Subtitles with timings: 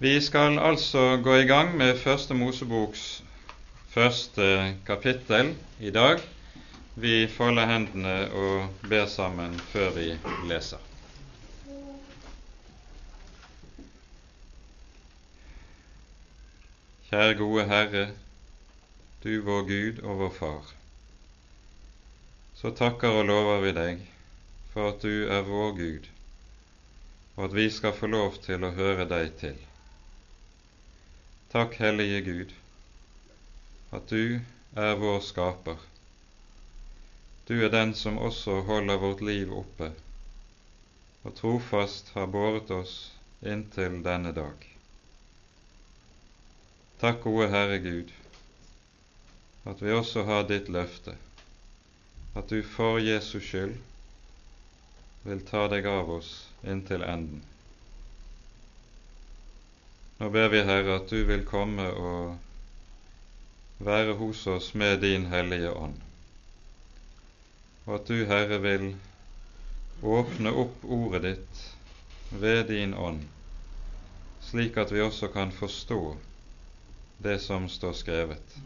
[0.00, 3.22] Vi skal altså gå i gang med Første Moseboks
[3.92, 6.22] første kapittel i dag.
[6.94, 10.06] Vi folder hendene og ber sammen før vi
[10.48, 10.80] leser.
[17.10, 18.08] Kjære gode Herre,
[19.24, 20.74] du vår Gud og vår Far.
[22.56, 24.06] Så takker og lover vi deg
[24.72, 26.08] for at du er vår Gud,
[27.36, 29.66] og at vi skal få lov til å høre deg til.
[31.50, 32.52] Takk, Hellige Gud,
[33.90, 34.38] at du
[34.76, 35.80] er vår skaper.
[37.48, 39.90] Du er den som også holder vårt liv oppe
[41.22, 42.94] og trofast har båret oss
[43.42, 44.64] inntil denne dag.
[47.00, 48.12] Takk, gode Herre Gud,
[49.68, 51.16] at vi også har ditt løfte,
[52.36, 53.76] at du for Jesus skyld
[55.26, 56.30] vil ta deg av oss
[56.64, 57.42] inntil enden.
[60.20, 62.34] Nå ber vi, Herre, at du vil komme og
[63.80, 65.94] være hos oss med din Hellige Ånd,
[67.86, 68.84] og at du, Herre, vil
[70.04, 71.62] åpne opp ordet ditt
[72.44, 73.24] ved din ånd,
[74.44, 76.02] slik at vi også kan forstå
[77.24, 78.60] det som står skrevet,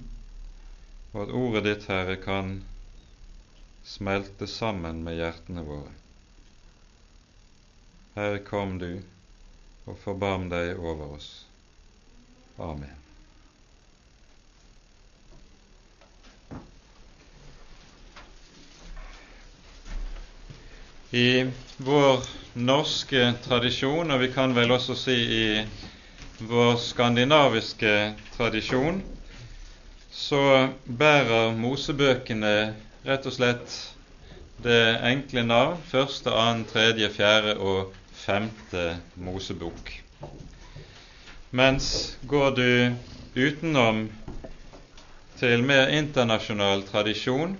[1.12, 2.56] og at ordet ditt, Herre, kan
[3.86, 5.94] smelte sammen med hjertene våre.
[8.18, 9.04] Herre, kom du
[9.84, 11.28] og forbarm deg over oss.
[12.58, 12.90] Amen.
[21.14, 22.22] I vår
[22.54, 25.46] norske tradisjon, og vi kan vel også si i
[26.50, 27.92] vår skandinaviske
[28.36, 29.02] tradisjon,
[30.14, 30.40] så
[30.86, 32.54] bærer Mosebøkene
[33.06, 33.76] rett og slett
[34.64, 37.94] det enkle navn første, annen, tredje, fjerde og
[38.24, 39.90] femte Mosebok.
[41.54, 42.94] Mens går du
[43.34, 44.08] utenom
[45.38, 47.52] til mer internasjonal tradisjon,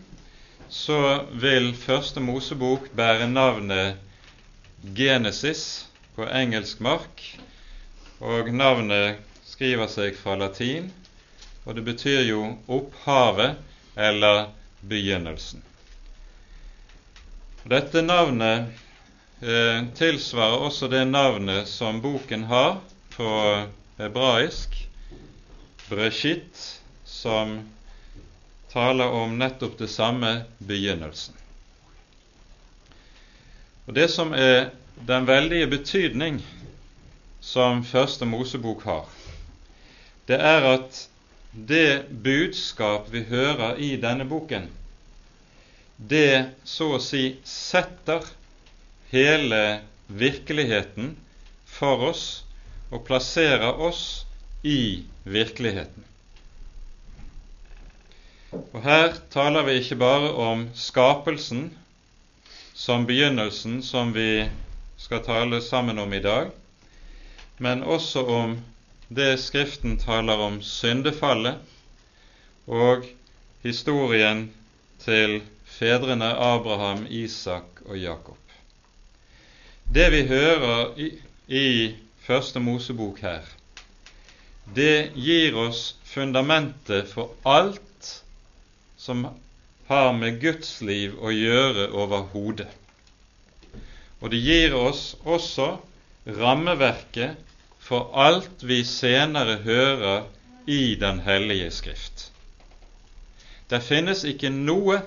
[0.67, 0.97] så
[1.39, 4.01] vil Første Mosebok bære navnet
[4.99, 5.85] Genesis
[6.17, 7.23] på engelsk mark,
[8.19, 10.91] og navnet skriver seg fra latin,
[11.63, 13.63] og det betyr jo opphavet
[14.09, 14.49] eller
[14.83, 15.63] begynnelsen.
[17.63, 18.75] Dette navnet
[19.39, 22.83] eh, tilsvarer også det navnet som boken har
[23.15, 23.31] på
[23.99, 24.89] hebraisk,
[25.89, 27.61] breshit, som
[28.73, 31.35] taler om nettopp det samme begynnelsen.
[33.87, 34.71] Og Det som er
[35.07, 36.41] den veldige betydning
[37.41, 39.09] som Første Mosebok har,
[40.27, 41.09] det er at
[41.53, 44.71] det budskap vi hører i denne boken,
[45.97, 48.25] det så å si setter
[49.13, 51.13] hele virkeligheten
[51.77, 52.44] for oss
[52.95, 54.25] og plasserer oss
[54.63, 56.05] i virkeligheten.
[58.55, 61.73] Og Her taler vi ikke bare om skapelsen
[62.75, 64.47] som begynnelsen, som vi
[64.99, 66.53] skal tale sammen om i dag,
[67.59, 68.57] men også om
[69.15, 71.59] det Skriften taler om syndefallet
[72.67, 73.05] og
[73.63, 74.47] historien
[75.03, 78.39] til fedrene Abraham, Isak og Jakob.
[79.95, 81.11] Det vi hører i,
[81.49, 81.69] i
[82.25, 83.45] Første Mosebok her,
[84.77, 88.23] det gir oss fundamentet for alt
[88.97, 89.27] som
[89.91, 92.71] har med Guds liv å gjøre overhodet.
[94.25, 95.67] Og det gir oss også
[96.25, 97.37] rammeverket
[97.85, 100.25] for alt vi senere hører
[100.65, 102.31] i Den hellige Skrift.
[103.69, 105.03] Det finnes ikke noe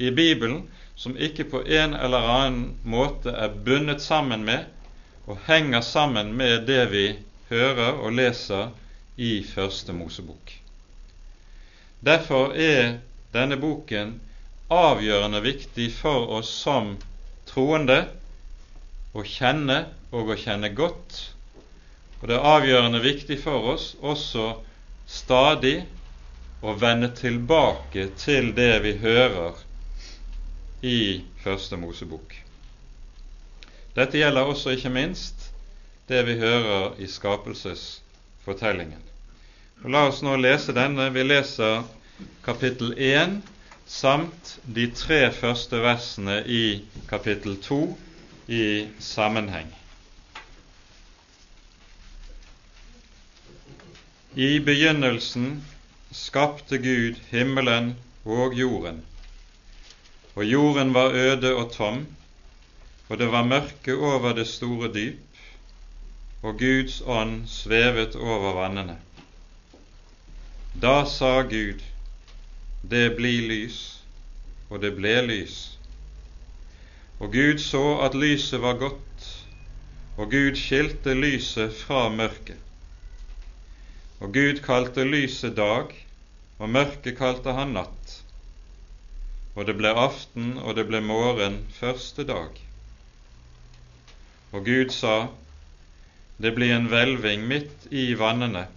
[0.00, 0.62] i Bibelen
[0.96, 4.64] som ikke på en eller annen måte er bundet sammen med
[5.26, 7.06] og henger sammen med det vi
[7.48, 8.72] hører og leser
[9.16, 10.52] i Første Mosebok.
[12.04, 12.98] Derfor er
[13.32, 14.18] denne boken
[14.72, 16.94] avgjørende viktig for oss som
[17.48, 18.02] troende
[19.14, 21.20] å kjenne og å kjenne godt,
[22.20, 24.48] og det er avgjørende viktig for oss også
[25.06, 25.76] stadig
[26.64, 29.60] å vende tilbake til det vi hører
[30.84, 30.98] i
[31.44, 32.43] Første Mosebok.
[33.94, 35.50] Dette gjelder også ikke minst
[36.08, 39.00] det vi hører i skapelsesfortellingen.
[39.84, 41.10] Og La oss nå lese denne.
[41.14, 41.84] Vi leser
[42.44, 43.38] kapittel 1
[43.86, 46.64] samt de tre første versene i
[47.08, 47.80] kapittel 2
[48.48, 48.66] i
[49.00, 49.70] sammenheng.
[54.34, 55.62] I begynnelsen
[56.10, 57.94] skapte Gud himmelen
[58.24, 59.04] og jorden
[60.34, 62.06] og jorden var øde og tom,
[63.08, 65.20] og det var mørke over det store dyp,
[66.42, 68.96] og Guds ånd svevet over vannene.
[70.80, 71.82] Da sa Gud,
[72.82, 73.78] det blir lys,
[74.70, 75.58] og det ble lys.
[77.20, 79.28] Og Gud så at lyset var godt,
[80.16, 82.60] og Gud skilte lyset fra mørket.
[84.20, 85.92] Og Gud kalte lyset dag,
[86.58, 88.20] og mørket kalte han natt.
[89.54, 92.64] Og det ble aften, og det ble morgen første dag.
[94.54, 95.28] Og Gud sa,
[96.38, 98.68] det blir en hvelving midt i vannene,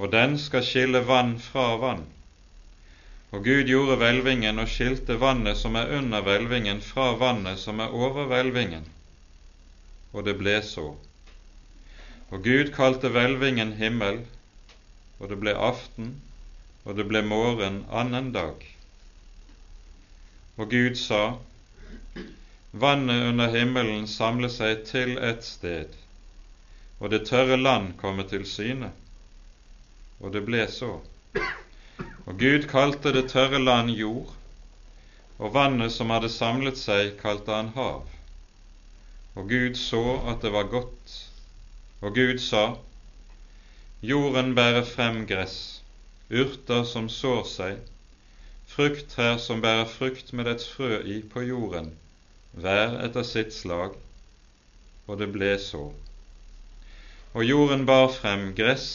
[0.00, 2.04] og den skal skille vann fra vann.
[3.36, 7.92] Og Gud gjorde hvelvingen og skilte vannet som er under hvelvingen, fra vannet som er
[7.92, 8.86] over hvelvingen.
[10.14, 10.86] Og det ble så.
[12.30, 14.22] Og Gud kalte hvelvingen himmel,
[15.20, 16.14] og det ble aften,
[16.84, 18.64] og det ble morgen annen dag.
[20.56, 21.36] Og Gud sa,
[22.80, 25.92] vannet under himmelen samle seg til et sted,
[27.00, 28.90] og det tørre land komme til syne.
[30.20, 30.96] Og det ble så.
[32.26, 34.32] Og Gud kalte det tørre land jord,
[35.38, 38.06] og vannet som hadde samlet seg, kalte han hav.
[39.36, 41.16] Og Gud så at det var godt,
[42.00, 42.64] og Gud sa,
[44.02, 45.82] Jorden bærer frem gress,
[46.30, 47.78] urter som sår seg,
[48.68, 51.92] frukttrær som bærer frukt med dets frø i på jorden,
[52.56, 53.96] hver etter sitt slag,
[55.06, 55.90] og det ble så.
[57.36, 58.88] Og jorden bar frem gress,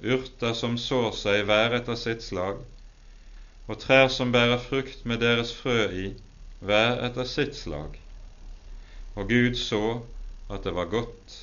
[0.00, 2.62] urter som sår seg hver etter sitt slag,
[3.68, 6.06] og trær som bærer frukt med deres frø i,
[6.64, 7.98] hver etter sitt slag.
[9.14, 10.00] Og Gud så
[10.48, 11.36] at det var godt.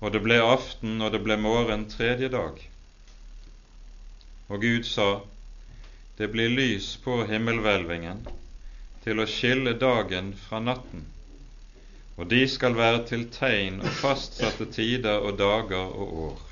[0.00, 2.58] Og det ble aften, og det ble morgen tredje dag.
[4.48, 5.20] Og Gud sa,
[6.16, 8.24] det blir lys på himmelhvelvingen
[9.06, 11.06] til å skille dagen fra natten,
[12.18, 16.44] og de skal være til tegn og fastsatte tider og dager og år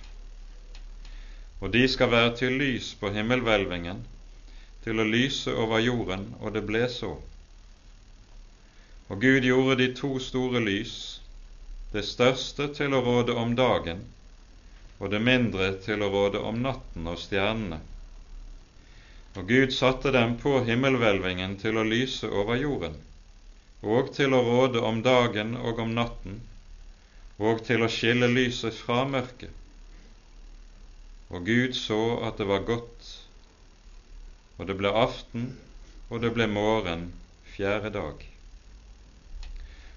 [1.65, 4.03] og de skal være til lys på himmelhvelvingen,
[4.85, 7.15] til å lyse over jorden, og det ble så.
[9.09, 10.97] Og Gud gjorde de to store lys,
[11.95, 14.03] det største til å råde om dagen,
[15.00, 17.81] og det mindre til å råde om natten og stjernene.
[19.35, 22.95] Og Gud satte dem på himmelhvelvingen til å lyse over jorden,
[23.83, 26.41] og til å råde om dagen og om natten,
[27.39, 29.61] og til å skille lyset fra mørket
[31.35, 33.07] og Gud så at det var godt,
[34.59, 35.49] og det ble aften,
[36.11, 37.09] og det ble morgen
[37.55, 38.21] fjerde dag.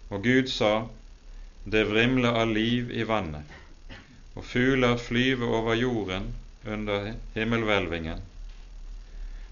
[0.09, 0.87] Og Gud sa,
[1.67, 3.45] det vrimler av liv i vannet,
[4.33, 6.31] og fugler flyver over jorden
[6.65, 8.23] under himmelhvelvingen.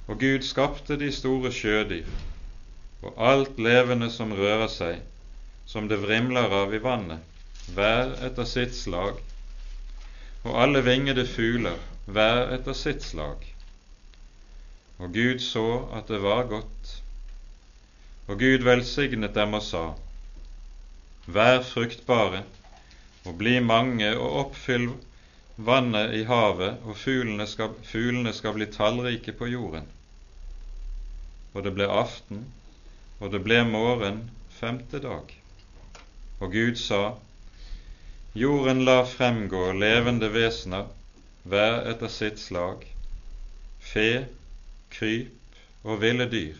[0.07, 2.09] Og Gud skapte de store sjødyr,
[3.01, 4.99] og alt levende som rører seg,
[5.65, 7.23] som det vrimler av i vannet,
[7.73, 9.17] hver etter sitt slag,
[10.45, 13.41] og alle vingede fugler, hver etter sitt slag.
[15.01, 15.65] Og Gud så
[15.97, 16.91] at det var godt.
[18.29, 19.85] Og Gud velsignet dem og sa,
[21.25, 22.43] Vær fruktbare
[23.25, 24.91] og bli mange og oppfyll
[25.55, 29.87] vannet i havet, og fuglene skal, fuglene skal bli tallrike på jorden.
[31.53, 32.45] Og det ble aften,
[33.19, 34.25] og det ble morgen
[34.59, 35.31] femte dag.
[36.43, 37.15] Og Gud sa,
[38.35, 40.89] Jorden lar fremgå levende vesener,
[41.47, 42.81] hver etter sitt slag,
[43.79, 44.25] fe,
[44.91, 46.57] kryp og ville dyr,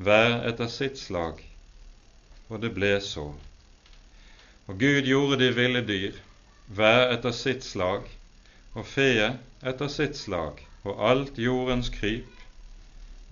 [0.00, 1.42] hver etter sitt slag,
[2.48, 3.26] og det ble så.
[4.66, 6.16] Og Gud gjorde de ville dyr,
[6.78, 8.08] hver etter sitt slag,
[8.76, 12.28] og feet etter sitt slag, og alt jordens kryp,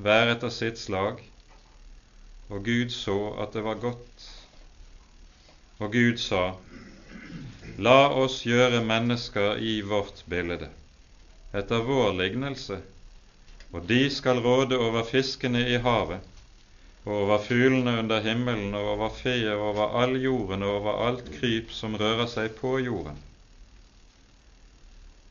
[0.01, 1.21] hver etter sitt slag,
[2.49, 4.25] og Gud så at det var godt.
[5.85, 6.55] Og Gud sa,
[7.77, 10.71] La oss gjøre mennesker i vårt bilde,
[11.53, 12.81] etter vår lignelse,
[13.75, 16.25] og de skal råde over fiskene i havet,
[17.05, 21.29] og over fuglene under himmelen, og over feet, og over all jorden, og over alt
[21.37, 23.19] kryp som rører seg på jorden.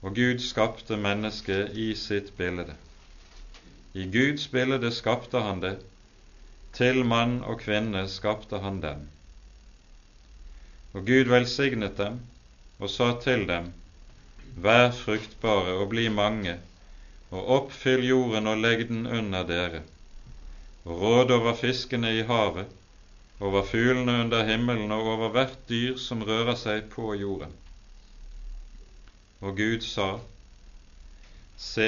[0.03, 2.75] Og Gud skapte mennesket i sitt bilde.
[3.93, 5.77] I Guds bilde skapte han det,
[6.73, 9.05] til mann og kvinne skapte han dem.
[10.93, 12.19] Og Gud velsignet dem
[12.79, 13.71] og sa til dem,
[14.55, 16.57] Vær fruktbare og bli mange,
[17.31, 19.81] og oppfyll jorden og legg den under dere,
[20.85, 22.67] og råd over fiskene i havet,
[23.39, 27.55] over fuglene under himmelen og over hvert dyr som rører seg på jorden.
[29.43, 30.07] Og Gud sa,
[31.59, 31.87] Se,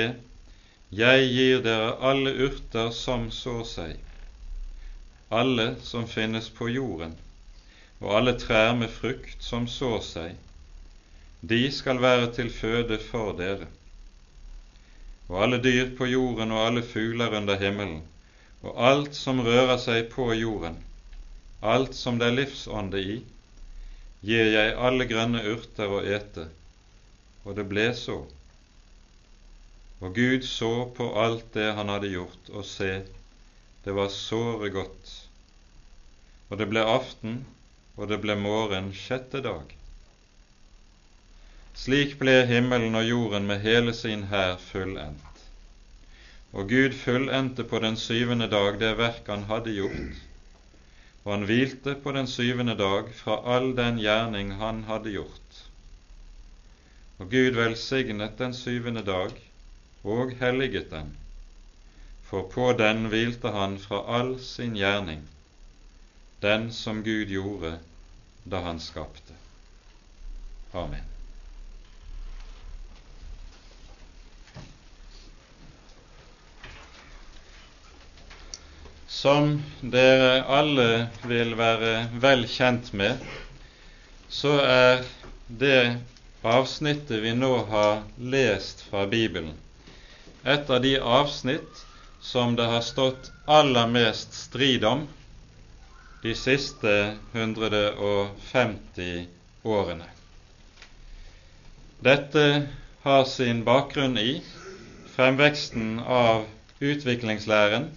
[0.92, 3.94] jeg gir dere alle urter som sår seg,
[5.40, 7.14] alle som finnes på jorden,
[8.02, 10.36] og alle trær med frukt som sår seg,
[11.54, 13.70] de skal være til føde for dere.
[15.30, 18.04] Og alle dyr på jorden og alle fugler under himmelen,
[18.66, 20.76] og alt som rører seg på jorden,
[21.62, 23.18] alt som det er livsånde i,
[24.28, 26.50] gir jeg alle grønne urter å ete.
[27.46, 28.18] Og det ble så.
[30.02, 32.92] Og Gud så på alt det han hadde gjort, og se,
[33.86, 35.14] det var såre godt.
[36.50, 37.40] Og det ble aften,
[37.96, 39.72] og det ble morgen sjette dag.
[41.76, 45.42] Slik ble himmelen og jorden med hele sin hær fullendt.
[46.56, 50.22] Og Gud fullendte på den syvende dag det verk han hadde gjort,
[51.26, 55.45] og han hvilte på den syvende dag fra all den gjerning han hadde gjort.
[57.20, 59.38] Og Gud velsignet den syvende dag
[60.04, 61.16] og helliget den,
[62.24, 65.24] for på den hvilte han fra all sin gjerning
[66.46, 67.78] den som Gud gjorde
[68.46, 69.34] da han skapte.
[70.74, 71.04] Amen.
[79.08, 83.24] Som dere alle vil være vel kjent med,
[84.30, 85.06] så er
[85.48, 85.80] det
[86.46, 89.54] avsnittet vi nå har lest fra Bibelen,
[90.44, 91.86] et av de avsnitt
[92.22, 95.08] som det har stått aller mest strid om
[96.22, 99.26] de siste 150
[99.64, 100.06] årene.
[102.06, 102.46] Dette
[103.02, 104.42] har sin bakgrunn i
[105.16, 106.46] fremveksten av
[106.80, 107.90] utviklingslæren.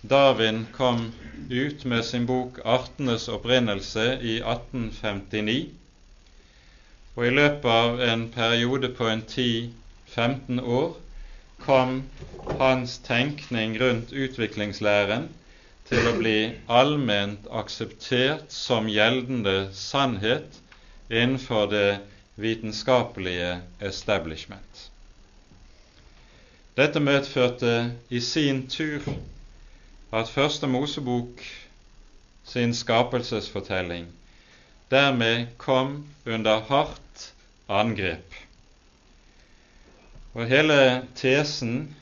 [0.00, 1.12] Darwin kom
[1.50, 5.83] ut med sin bok 'Artenes opprinnelse' i 1859.
[7.14, 10.96] Og i løpet av en periode på en 10-15 år
[11.62, 12.00] kom
[12.58, 15.28] hans tenkning rundt utviklingslæren
[15.88, 16.38] til å bli
[16.80, 20.58] allment akseptert som gjeldende sannhet
[21.10, 22.00] innenfor det
[22.40, 24.88] vitenskapelige establishment.
[26.74, 29.06] Dette medførte i sin tur
[30.10, 31.44] at Første Mosebok
[32.44, 34.10] sin skapelsesfortelling
[34.90, 37.32] dermed kom under hardt
[37.68, 38.34] angrep.
[40.34, 41.94] Og hele tesen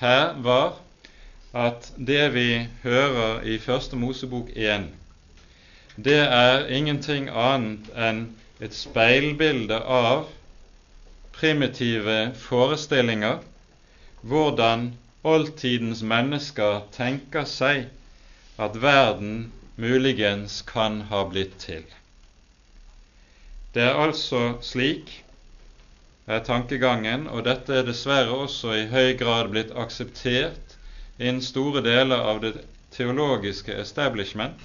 [0.00, 0.78] her var
[1.56, 4.88] at det vi hører i Første Mosebok 1,
[5.96, 8.22] det er ingenting annet enn
[8.60, 10.26] et speilbilde av
[11.36, 13.40] primitive forestillinger
[14.20, 14.90] hvordan
[15.24, 17.86] oldtidens mennesker tenker seg
[18.66, 21.84] at verden muligens kan ha blitt til.
[23.76, 25.10] Det er altså slik
[26.26, 30.78] er tankegangen, og dette er dessverre også i høy grad blitt akseptert
[31.18, 32.54] innen store deler av det
[32.96, 34.64] teologiske establishment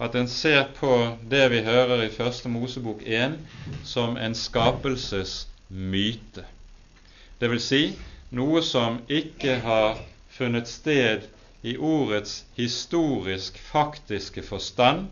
[0.00, 0.90] at en ser på
[1.30, 3.36] det vi hører i Første Mosebok 1
[3.84, 6.44] som en skapelsesmyte.
[7.40, 7.82] Vil si
[8.32, 10.00] noe som ikke har
[10.32, 11.28] funnet sted
[11.62, 15.08] i ordets historisk faktiske forstand,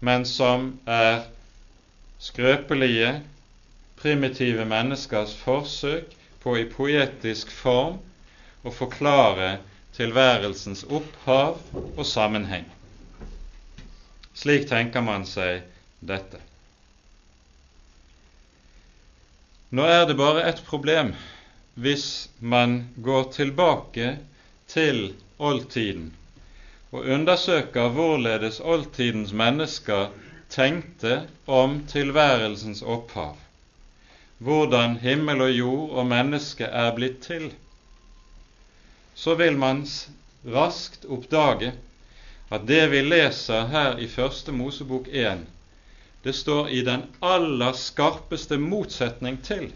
[0.00, 1.22] men som er
[2.20, 3.22] skrøpelige,
[4.00, 7.98] primitive menneskers forsøk på i poetisk form
[8.64, 9.58] å forklare
[9.96, 11.58] tilværelsens opphav
[11.96, 12.68] og sammenheng.
[14.36, 15.64] Slik tenker man seg
[16.00, 16.40] dette.
[19.70, 21.12] Nå er det bare ett problem
[21.80, 24.16] hvis man går tilbake
[24.70, 26.10] til oldtiden
[26.90, 30.08] og undersøker hvorledes oldtidens mennesker
[30.50, 33.36] tenkte om tilværelsens opphav,
[34.38, 37.50] hvordan himmel og jord og menneske er blitt til
[39.20, 39.82] så vil man
[40.46, 41.72] raskt oppdage
[42.50, 45.42] at det vi leser her i Første Mosebok 1,
[46.24, 49.68] det står i den aller skarpeste motsetning til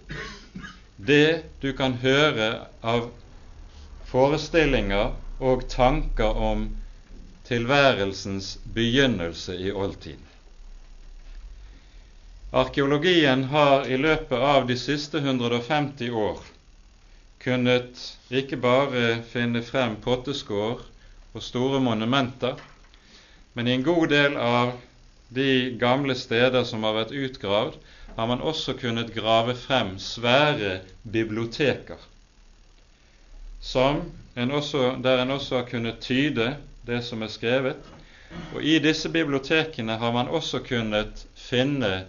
[0.96, 2.48] det du kan høre
[2.82, 3.10] av
[4.08, 6.68] forestillinger og tanker om
[7.44, 10.33] tilværelsens begynnelse i oldtiden.
[12.54, 16.38] Arkeologien har i løpet av de siste 150 år
[17.42, 19.00] kunnet ikke bare
[19.32, 20.84] finne frem potteskår
[21.34, 22.54] og store monumenter,
[23.58, 24.70] men i en god del av
[25.34, 25.48] de
[25.82, 27.74] gamle steder som har vært utgravd,
[28.14, 31.98] har man også kunnet grave frem svære biblioteker,
[33.74, 36.52] en også, der en også har kunnet tyde
[36.86, 37.94] det som er skrevet.
[38.54, 42.04] Og i disse bibliotekene har man også kunnet finne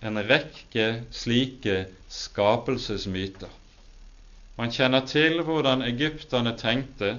[0.00, 3.50] en rekke slike skapelsesmyter.
[4.58, 7.18] Man kjenner til hvordan egypterne tenkte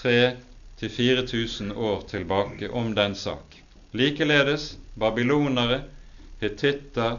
[0.00, 3.56] 3000-4000 år tilbake om den sak.
[3.92, 5.82] Likeledes babylonere,
[6.40, 7.18] hetitter,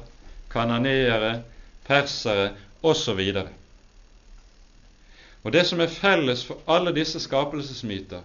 [0.52, 1.44] kananeere,
[1.88, 2.52] persere
[2.84, 3.20] osv.
[5.44, 8.22] Og Det som er felles for alle disse skapelsesmyter,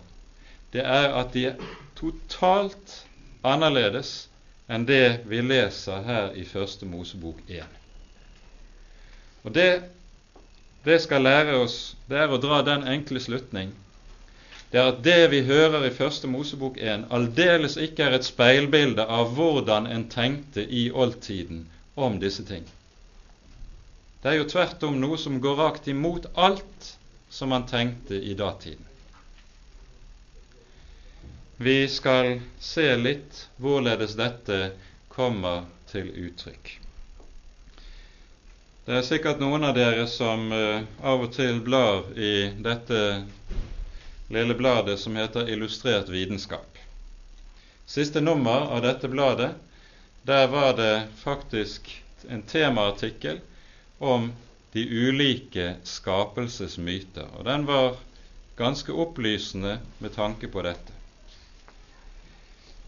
[0.72, 1.54] det er at de er
[1.98, 3.06] totalt
[3.44, 4.28] annerledes
[4.72, 7.78] enn det vi leser her i Første Mosebok 1.
[9.44, 9.70] Og det,
[10.86, 13.74] det skal lære oss, det er å dra den enkle slutning
[14.72, 19.04] det er at det vi hører i Første Mosebok 1, aldeles ikke er et speilbilde
[19.04, 22.64] av hvordan en tenkte i oldtiden om disse ting.
[24.22, 26.88] Det er jo tvert om noe som går rakt imot alt
[27.28, 28.88] som man tenkte i datiden.
[31.62, 34.56] Vi skal se litt hvorledes dette
[35.12, 36.70] kommer til uttrykk.
[38.82, 43.02] Det er sikkert noen av dere som uh, av og til blar i dette
[44.34, 46.80] lille bladet som heter Illustrert vitenskap.
[47.86, 49.52] Siste nummer av dette bladet,
[50.26, 51.92] der var det faktisk
[52.26, 53.38] en temaartikkel
[54.02, 54.32] om
[54.74, 58.00] de ulike skapelsesmyter, og den var
[58.58, 61.01] ganske opplysende med tanke på dette.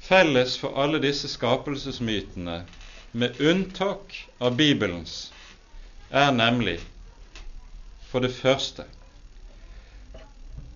[0.04, 2.64] Felles for alle disse skapelsesmytene,
[3.12, 5.32] med unntak av Bibelens,
[6.10, 6.76] er nemlig
[8.10, 8.84] for det første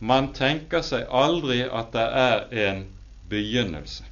[0.00, 2.84] man tenker seg aldri at det er en
[3.28, 4.06] begynnelse.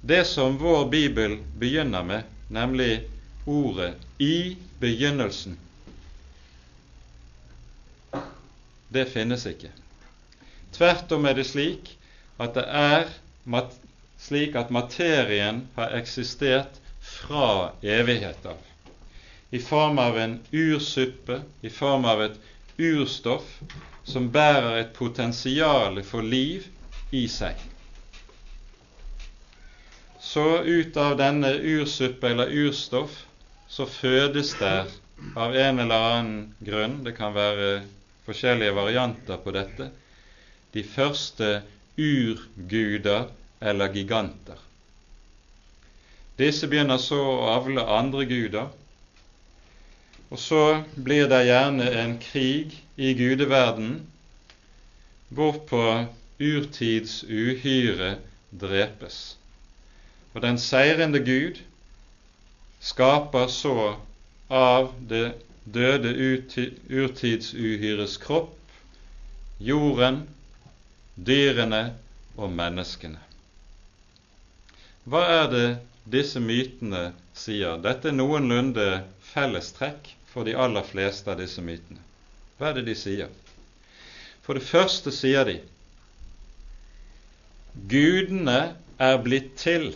[0.00, 3.04] Det som vår bibel begynner med, nemlig
[3.46, 5.58] ordet 'i begynnelsen',
[8.88, 9.70] det finnes ikke.
[10.72, 11.96] Tvert om er det slik
[12.38, 13.08] at det er
[14.18, 18.62] slik at materien har eksistert fra evighet av
[19.54, 22.38] i form av en ursuppe, i form av et
[22.76, 23.60] urstoff
[24.04, 26.64] som bærer et potensial for liv
[27.14, 27.54] i seg.
[30.18, 33.20] Så ut av denne ursuppe eller urstoff
[33.70, 34.90] så fødes der
[35.38, 37.84] av en eller annen grunn, det kan være
[38.26, 39.92] forskjellige varianter på dette,
[40.74, 41.60] de første
[41.98, 43.28] urguder
[43.60, 44.58] eller giganter.
[46.38, 48.72] Disse begynner så å avle andre guder,
[50.30, 50.62] og så
[50.96, 54.00] blir det gjerne en krig i gudeverdenen
[55.34, 55.84] hvorpå
[56.42, 58.16] urtids uhyre
[58.50, 59.36] drepes.
[60.34, 61.60] Og den seirende Gud
[62.82, 63.94] skaper så
[64.50, 66.12] av det døde
[66.90, 68.58] urtidsuhyres kropp
[69.62, 70.24] jorden,
[71.16, 71.94] dyrene
[72.36, 73.20] og menneskene.
[75.04, 75.66] Hva er det
[76.10, 77.78] disse mytene sier?
[77.84, 82.00] Dette er noenlunde fellestrekk for de aller fleste av disse mytene.
[82.58, 83.30] Hva er det de sier?
[84.44, 85.58] For det første sier de
[87.90, 89.92] gudene er blitt til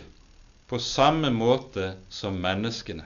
[0.69, 3.05] på samme måte som menneskene.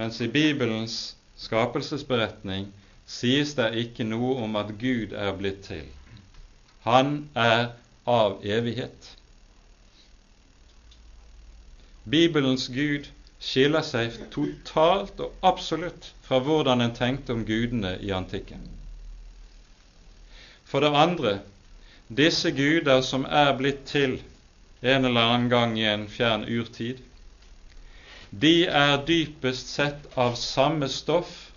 [0.00, 2.70] Mens i Bibelens skapelsesberetning
[3.10, 5.86] sies det ikke noe om at Gud er blitt til.
[6.86, 7.72] Han er
[8.08, 9.10] av evighet.
[12.10, 18.62] Bibelens Gud skiller seg totalt og absolutt fra hvordan en tenkte om gudene i antikken.
[20.64, 21.38] For det andre
[22.08, 24.18] disse guder som er blitt til
[24.80, 27.02] en eller annen gang i en fjern urtid,
[28.30, 31.49] de er dypest sett av samme stoff,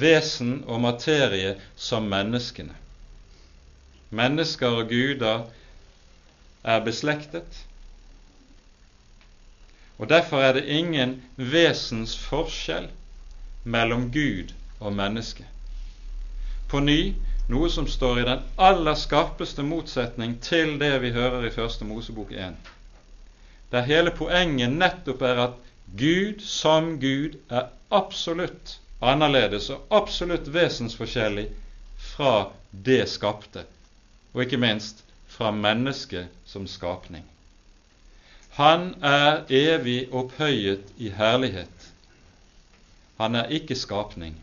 [0.00, 2.74] vesen og materie som menneskene.
[4.10, 5.46] Mennesker og guder
[6.64, 7.66] er beslektet,
[9.98, 12.88] og Derfor er det ingen vesens forskjell
[13.64, 15.46] mellom Gud og menneske.
[16.68, 17.14] På ny
[17.48, 22.32] noe som står i den aller skarpeste motsetning til det vi hører i Første Mosebok
[22.32, 22.56] 1,
[23.72, 25.56] der hele poenget nettopp er at
[25.98, 31.48] Gud som Gud er absolutt annerledes og absolutt vesensforskjellig
[31.96, 33.64] fra det skapte,
[34.32, 37.24] og ikke minst fra mennesket som skapning.
[38.56, 41.92] Han er evig opphøyet i herlighet.
[43.20, 44.36] Han er ikke skapning.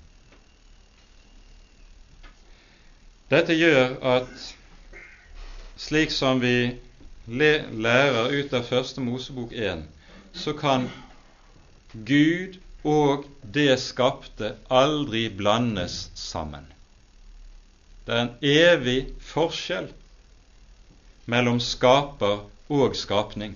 [3.30, 4.54] Dette gjør at
[5.78, 6.76] slik som vi
[7.26, 9.82] lærer ut av Første Mosebok 1,
[10.34, 10.90] så kan
[11.94, 16.66] Gud og det skapte aldri blandes sammen.
[18.04, 19.88] Det er en evig forskjell
[21.32, 22.44] mellom skaper
[22.74, 23.56] og skapning.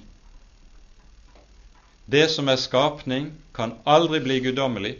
[2.07, 4.93] Det som er skapning, kan aldri bli guddommelig,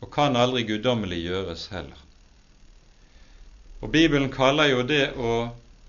[0.00, 2.00] og kan aldri guddommelig gjøres heller.
[3.84, 5.34] Og Bibelen kaller jo det å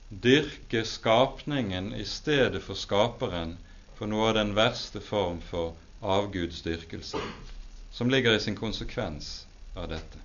[0.10, 3.56] dyrke skapningen i stedet for skaperen
[3.98, 5.74] for noe av den verste form for
[6.06, 7.22] avgudsdyrkelse,
[7.92, 10.22] som ligger i sin konsekvens av dette.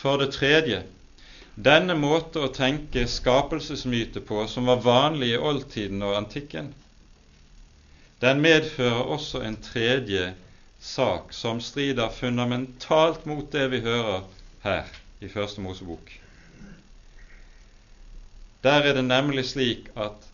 [0.00, 0.84] For det tredje
[1.60, 6.70] denne måte å tenke skapelsesmyte på, som var vanlig i oldtiden og antikken,
[8.20, 10.30] den medfører også en tredje
[10.80, 14.24] sak som strider fundamentalt mot det vi hører
[14.64, 14.88] her
[15.20, 16.12] i Første Mosebok.
[18.64, 20.29] Der er det nemlig slik at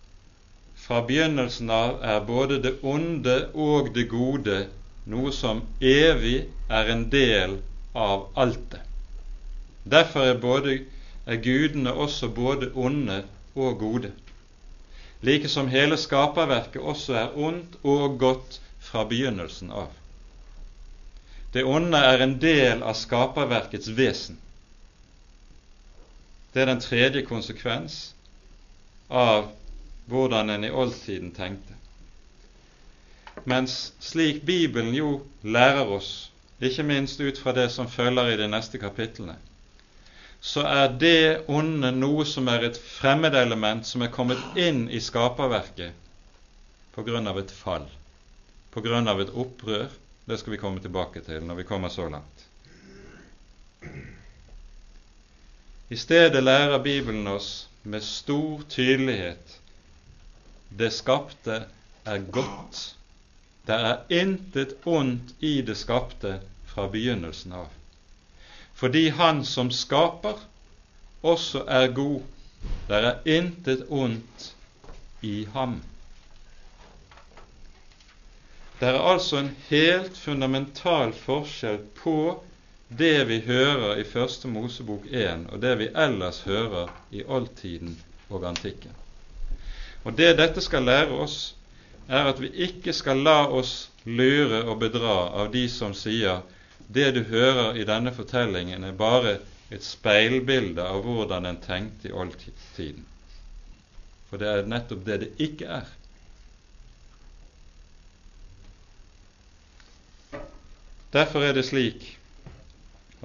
[0.86, 4.58] fra begynnelsen av er både det onde og det gode
[5.10, 7.58] noe som evig er en del
[7.94, 8.82] av altet.
[9.86, 10.78] Derfor er, både,
[11.26, 14.12] er gudene også både onde og gode
[15.26, 19.90] like som hele skaperverket også er ondt og godt fra begynnelsen av.
[21.52, 24.38] Det onde er en del av skaperverkets vesen.
[26.52, 27.96] Det er den tredje konsekvens
[29.10, 29.48] av
[30.06, 31.74] hvordan en i oldtiden tenkte.
[33.44, 38.48] Mens slik Bibelen jo lærer oss, ikke minst ut fra det som følger i de
[38.48, 39.36] neste kapitlene,
[40.40, 46.02] så er det onde noe som er et fremmedelement som er kommet inn i skaperverket
[46.96, 47.86] av et fall,
[48.74, 49.90] av et opprør.
[50.24, 52.46] Det skal vi komme tilbake til når vi kommer så langt.
[55.90, 59.58] I stedet lærer Bibelen oss med stor tydelighet
[60.68, 61.64] det skapte
[62.04, 62.96] er godt.
[63.66, 67.72] Det er intet ondt i det skapte fra begynnelsen av
[68.76, 70.36] fordi Han som skaper,
[71.22, 72.20] også er god.
[72.88, 74.50] Det er intet ondt
[75.22, 75.78] i ham.
[78.80, 82.42] Det er altså en helt fundamental forskjell på
[82.98, 87.96] det vi hører i Første Mosebok 1, og det vi ellers hører i oldtiden
[88.28, 88.92] og antikken.
[90.06, 91.56] Og Det dette skal lære oss,
[92.08, 96.44] er at vi ikke skal la oss lure og bedra av de som sier
[96.86, 99.32] det du hører i denne fortellingen, er bare
[99.74, 103.02] et speilbilde av hvordan en tenkte i oldtiden.
[104.30, 105.90] For det er nettopp det det ikke er.
[111.16, 112.12] Derfor er det slik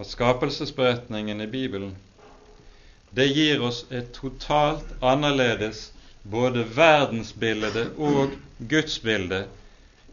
[0.02, 1.94] at skapelsesberetningen i Bibelen
[3.13, 5.91] det gir oss et totalt annerledes
[6.23, 8.36] både verdensbildet og
[8.69, 9.47] gudsbildet,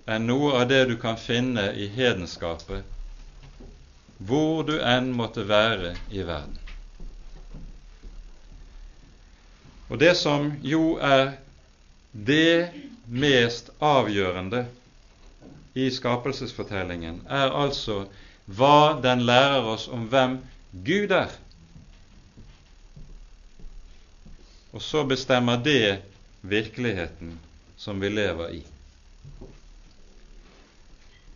[0.09, 2.87] er noe av det du kan finne i hedenskapet
[4.19, 6.57] hvor du enn måtte være i verden.
[9.89, 11.37] Og det som jo er
[12.13, 12.73] det
[13.09, 14.67] mest avgjørende
[15.79, 18.03] i skapelsesfortellingen, er altså
[18.49, 20.39] hva den lærer oss om hvem
[20.85, 21.31] Gud er.
[24.73, 26.03] Og så bestemmer det
[26.43, 27.39] virkeligheten
[27.77, 28.63] som vi lever i.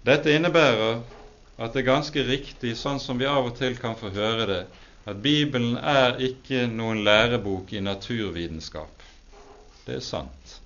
[0.02, 1.00] Dette innebærer
[1.58, 4.62] at det er ganske riktig, sånn som vi av og til kan få høre det,
[5.06, 9.02] at Bibelen er ikke noen lærebok i naturvitenskap.
[9.86, 10.58] Det er sant.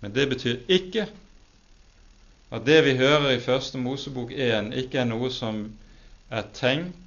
[0.00, 1.06] Men det betyr ikke
[2.54, 5.64] at det vi hører i Første Mosebok 1, ikke er noe som
[6.30, 7.03] er tenkt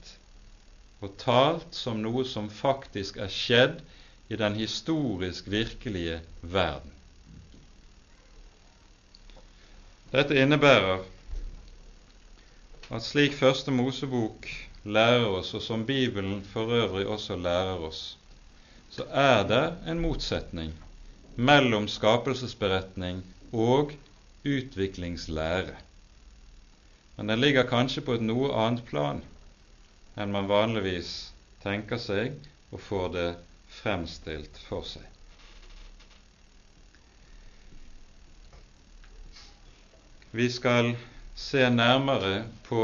[1.01, 3.81] og talt som noe som faktisk er skjedd
[4.29, 6.93] i den historisk virkelige verden.
[10.11, 11.03] Dette innebærer
[12.87, 14.47] at slik Første Mosebok
[14.87, 18.17] lærer oss, og som Bibelen for øvrig også lærer oss,
[18.89, 20.71] så er det en motsetning
[21.35, 23.19] mellom skapelsesberetning
[23.51, 23.91] og
[24.47, 25.75] utviklingslære.
[27.17, 29.21] Men den ligger kanskje på et noe annet plan
[30.17, 31.11] enn man vanligvis
[31.63, 32.33] tenker seg
[32.73, 33.27] og får det
[33.81, 35.05] fremstilt for seg.
[40.37, 40.91] Vi skal
[41.37, 42.81] se nærmere på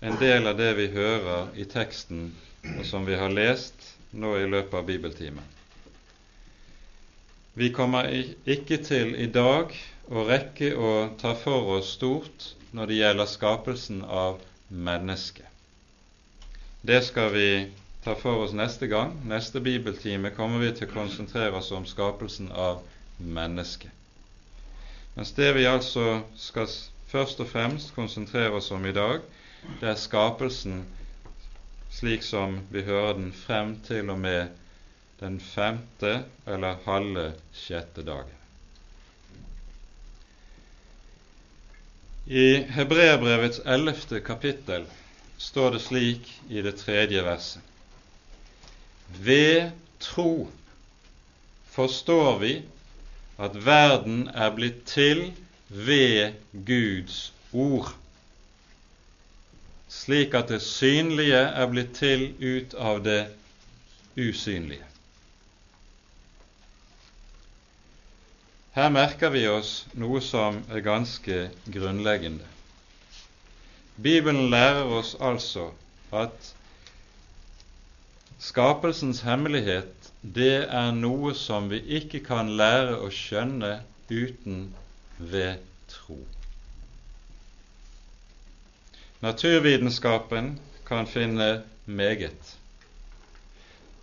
[0.00, 2.30] en del av det vi hører i teksten,
[2.78, 5.44] og som vi har lest nå i løpet av bibeltimen.
[7.58, 8.06] Vi kommer
[8.46, 9.74] ikke til i dag
[10.14, 14.38] å rekke å ta for oss stort når det gjelder skapelsen av
[14.70, 15.46] mennesket.
[16.80, 17.70] Det skal vi
[18.04, 19.16] ta for oss neste gang.
[19.26, 22.84] Neste bibeltime kommer vi til å konsentrere oss om skapelsen av
[23.18, 23.90] mennesket.
[25.16, 26.70] Mens det vi altså skal
[27.10, 29.24] først og fremst konsentrere oss om i dag,
[29.80, 30.84] det er skapelsen
[31.90, 34.54] slik som vi hører den frem til og med
[35.18, 38.34] den femte eller halve sjette dagen.
[42.28, 44.86] I Hebreabrevets ellevte kapittel
[45.38, 47.62] står det slik i det tredje verset.
[49.08, 49.70] Ved
[50.00, 50.48] tro
[51.72, 52.52] forstår vi
[53.38, 55.28] at verden er blitt til
[55.68, 56.34] ved
[56.66, 57.94] Guds ord,
[59.88, 63.22] slik at det synlige er blitt til ut av det
[64.18, 64.84] usynlige.
[68.74, 72.57] Her merker vi oss noe som er ganske grunnleggende.
[74.02, 75.70] Bibelen lærer oss altså
[76.14, 76.54] at
[78.38, 83.72] skapelsens hemmelighet det er noe som vi ikke kan lære å skjønne
[84.10, 84.60] uten
[85.18, 86.18] ved tro.
[89.22, 90.52] Naturvitenskapen
[90.86, 91.48] kan finne
[91.86, 92.54] meget,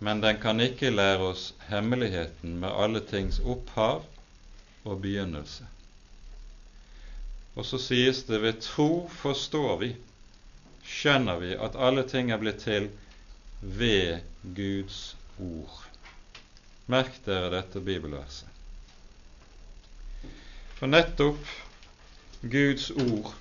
[0.04, 4.04] men den kan ikke lære oss hemmeligheten med alle tings opphav
[4.84, 5.64] og begynnelse.
[7.56, 9.90] Og så sies det ved tro forstår vi,
[10.86, 12.90] skjønner vi at alle ting er blitt til
[13.60, 14.20] ved
[14.56, 15.80] Guds ord.
[16.92, 18.52] Merk dere dette bibelverset.
[20.76, 21.40] For nettopp
[22.44, 23.32] Guds ord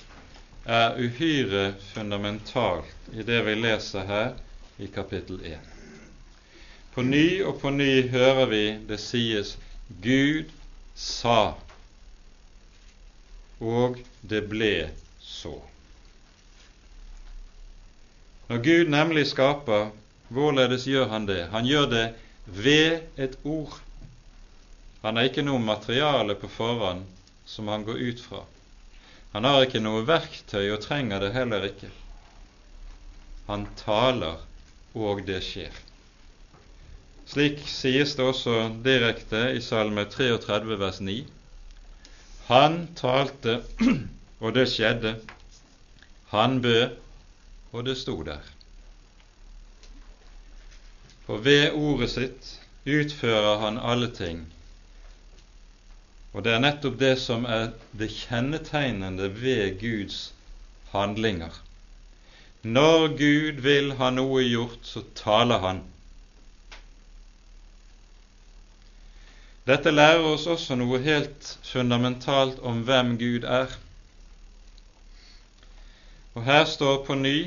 [0.65, 4.31] er uhyre fundamentalt i det vi leser her
[4.79, 5.59] i kapittel 1.
[6.95, 9.57] På ny og på ny hører vi det sies
[10.01, 10.47] Gud
[10.95, 11.53] sa,
[13.65, 14.73] og det ble
[15.21, 15.55] så.
[18.49, 19.89] Når Gud nemlig skaper,
[20.29, 21.47] hvorledes gjør han det?
[21.53, 22.05] Han gjør det
[22.45, 23.79] ved et ord.
[25.01, 27.05] Han har ikke noe materiale på forhånd
[27.45, 28.43] som han går ut fra.
[29.33, 31.89] Han har ikke noe verktøy og trenger det heller ikke.
[33.49, 34.39] Han taler,
[34.95, 35.73] og det skjer.
[37.29, 41.17] Slik sies det også direkte i Salme 33 vers 9.
[42.47, 43.61] Han talte,
[44.39, 45.15] og det skjedde.
[46.33, 46.97] Han bød,
[47.71, 48.43] og det sto der.
[51.25, 52.51] For ved ordet sitt
[52.85, 54.45] utfører han alle ting.
[56.35, 60.19] Og det er nettopp det som er det kjennetegnende ved Guds
[60.91, 61.53] handlinger.
[62.61, 65.83] Når Gud vil ha noe gjort, så taler Han.
[69.65, 73.71] Dette lærer oss også noe helt fundamentalt om hvem Gud er.
[76.35, 77.37] Og her står på ny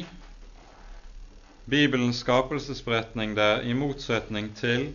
[1.71, 4.89] Bibelens skapelsesberetning der, i motsetning til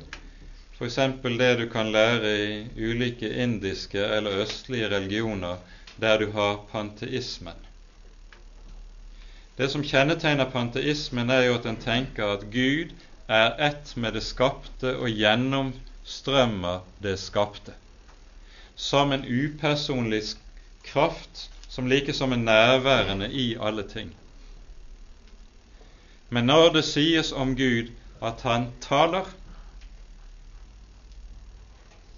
[0.75, 0.99] f.eks.
[1.23, 5.61] det du kan lære i ulike indiske eller østlige religioner,
[6.01, 7.55] der du har panteismen.
[9.57, 12.91] Det som kjennetegner panteismen, er jo at en tenker at Gud
[13.29, 15.07] er ett med det skapte og
[16.03, 17.73] gjennomstrømmer det skapte,
[18.75, 20.23] som en upersonlig
[20.83, 24.13] kraft som like som er nærværende i alle ting.
[26.29, 29.25] Men når det sies om Gud at han taler,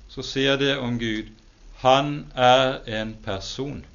[0.09, 1.29] så sier det om Gud
[1.77, 3.85] han er en person.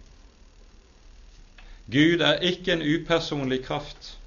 [1.91, 4.19] Gud er ikke en upersonlig kraft.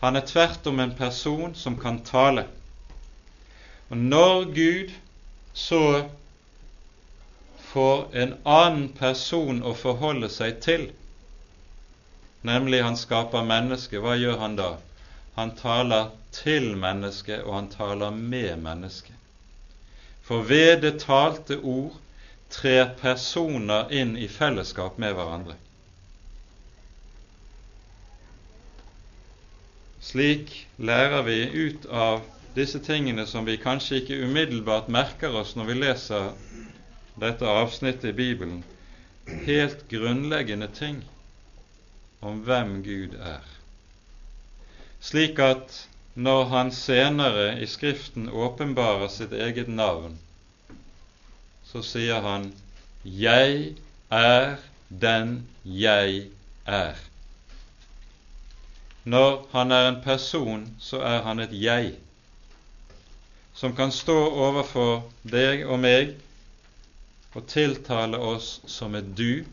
[0.00, 2.46] Han er tvert om en person som kan tale.
[3.88, 4.92] Og når Gud
[5.54, 6.08] så
[7.58, 10.88] får en annen person å forholde seg til,
[12.46, 14.72] nemlig han skaper mennesket, hva gjør han da?
[15.36, 19.14] Han taler til mennesket, og han taler med mennesket.
[20.26, 21.94] For ved det talte ord
[22.50, 25.54] trer personer inn i fellesskap med hverandre.
[30.06, 32.24] Slik lærer vi ut av
[32.56, 36.30] disse tingene som vi kanskje ikke umiddelbart merker oss når vi leser
[37.20, 38.62] dette avsnittet i Bibelen,
[39.44, 41.02] helt grunnleggende ting
[42.24, 43.44] om hvem Gud er,
[45.04, 45.82] slik at
[46.16, 50.16] når han senere i Skriften åpenbarer sitt eget navn,
[51.66, 52.52] så sier han
[53.04, 53.74] 'Jeg
[54.10, 54.56] er
[54.88, 56.30] den jeg
[56.64, 57.04] er'.
[59.04, 61.92] Når han er en person, så er han et jeg,
[63.56, 64.16] som kan stå
[64.46, 66.16] overfor deg og meg
[67.36, 69.44] og tiltale oss som et du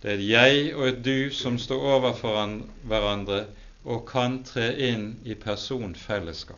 [0.00, 2.54] det er et jeg og et du som står overfor
[2.88, 3.42] hverandre
[3.84, 6.56] og kan tre inn i personfellesskap.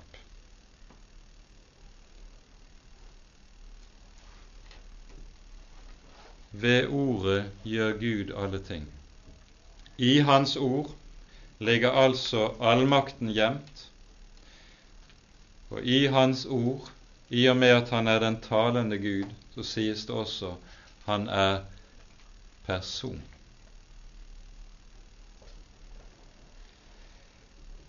[6.52, 8.86] Ved ordet gjør Gud alle ting.
[9.98, 10.92] I Hans ord
[11.58, 13.88] ligger altså allmakten gjemt,
[15.72, 16.90] og i Hans ord,
[17.32, 20.54] i og med at Han er den talende Gud, så sies det også
[21.06, 21.62] Han er
[22.66, 23.22] person.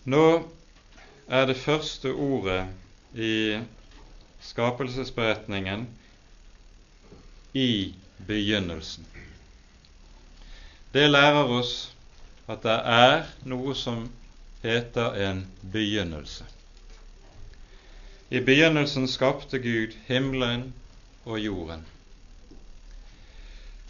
[0.04, 0.48] Nå
[1.28, 2.66] er det første ordet
[3.14, 3.60] i
[4.44, 5.86] skapelsesberetningen
[7.54, 7.94] i
[8.26, 9.06] begynnelsen.
[10.92, 11.94] Det lærer oss
[12.48, 14.04] at det er noe som
[14.62, 16.44] heter en begynnelse.
[18.30, 20.72] I begynnelsen skapte Gud himmelen
[21.24, 21.84] og jorden.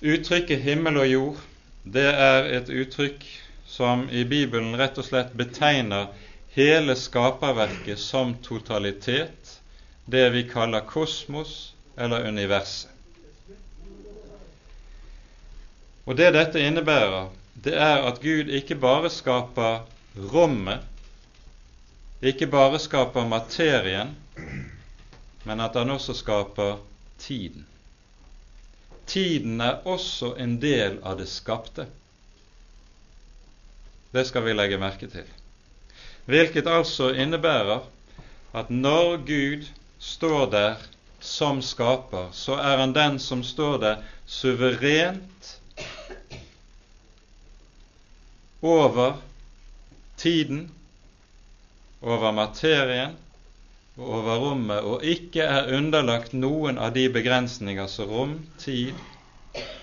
[0.03, 1.43] Uttrykket himmel og jord
[1.85, 3.25] det er et uttrykk
[3.69, 6.11] som i Bibelen rett og slett betegner
[6.55, 9.59] hele skaperverket som totalitet,
[10.07, 12.91] det vi kaller kosmos eller universet.
[16.05, 17.31] Og Det dette innebærer,
[17.65, 19.87] det er at Gud ikke bare skaper
[20.33, 20.85] rommet,
[22.21, 24.13] ikke bare skaper materien,
[25.45, 26.79] men at han også skaper
[27.19, 27.67] tiden.
[29.07, 31.87] Tiden er også en del av det skapte.
[34.15, 35.27] Det skal vi legge merke til.
[36.25, 37.85] Hvilket altså innebærer
[38.55, 39.67] at når Gud
[39.99, 40.87] står der
[41.21, 45.59] som skaper, så er han den som står der suverent
[48.63, 49.21] over
[50.17, 50.71] tiden,
[52.01, 53.17] over materien
[53.97, 58.95] over rommet, og ikke er underlagt noen av de begrensninger som rom, tid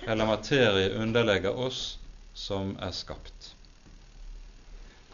[0.08, 1.98] eller materie underlegger oss
[2.36, 3.54] som er skapt.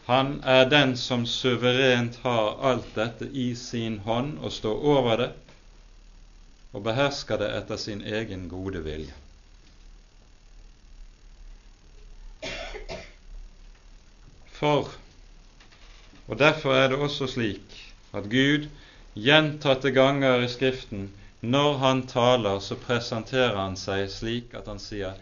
[0.08, 5.32] Han er den som suverent har alt dette i sin hånd og står over det
[6.72, 9.14] og behersker det etter sin egen gode vilje.
[14.58, 14.90] For,
[16.26, 17.76] og derfor er det også slik
[18.16, 18.66] at Gud
[19.24, 21.08] gjentatte ganger i Skriften,
[21.40, 25.14] når han taler, så presenterer han seg slik at han sier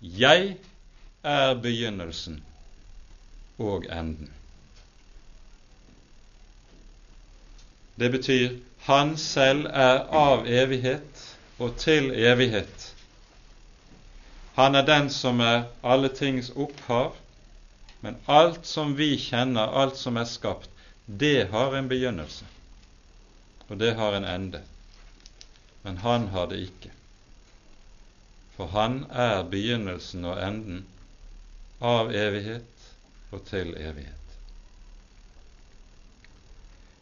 [0.00, 0.56] 'Jeg
[1.24, 2.42] er begynnelsen
[3.58, 4.30] og enden.
[7.96, 11.20] Det betyr han selv er av evighet
[11.58, 12.90] og til evighet.
[14.54, 17.14] Han er den som er alle tings opphav,
[18.00, 20.68] men alt som vi kjenner, alt som er skapt,
[21.06, 22.44] det har en begynnelse,
[23.68, 24.60] og det har en ende.
[25.82, 26.90] Men han har det ikke.
[28.56, 30.84] For han er begynnelsen og enden
[31.80, 32.90] av evighet
[33.34, 34.20] og til evighet.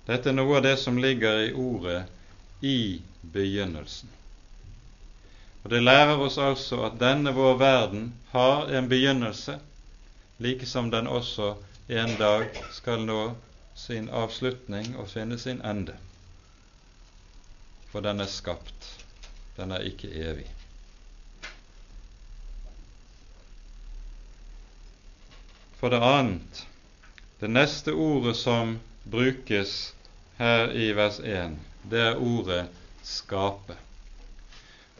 [0.06, 2.02] Dette er noe av det som ligger i ordet
[2.60, 4.18] 'i begynnelsen'.
[5.62, 9.58] Og Det lærer oss altså at denne vår verden har en begynnelse,
[10.38, 11.54] like som den også
[11.88, 13.34] en dag skal nå
[13.74, 15.94] sin avslutning og finne sin ende.
[17.92, 18.86] For den er skapt,
[19.56, 20.46] den er ikke evig.
[25.76, 26.62] For det annet,
[27.42, 29.92] det neste ordet som brukes
[30.38, 31.58] her i vers 1,
[31.90, 32.68] det er ordet
[33.04, 33.76] 'skape'.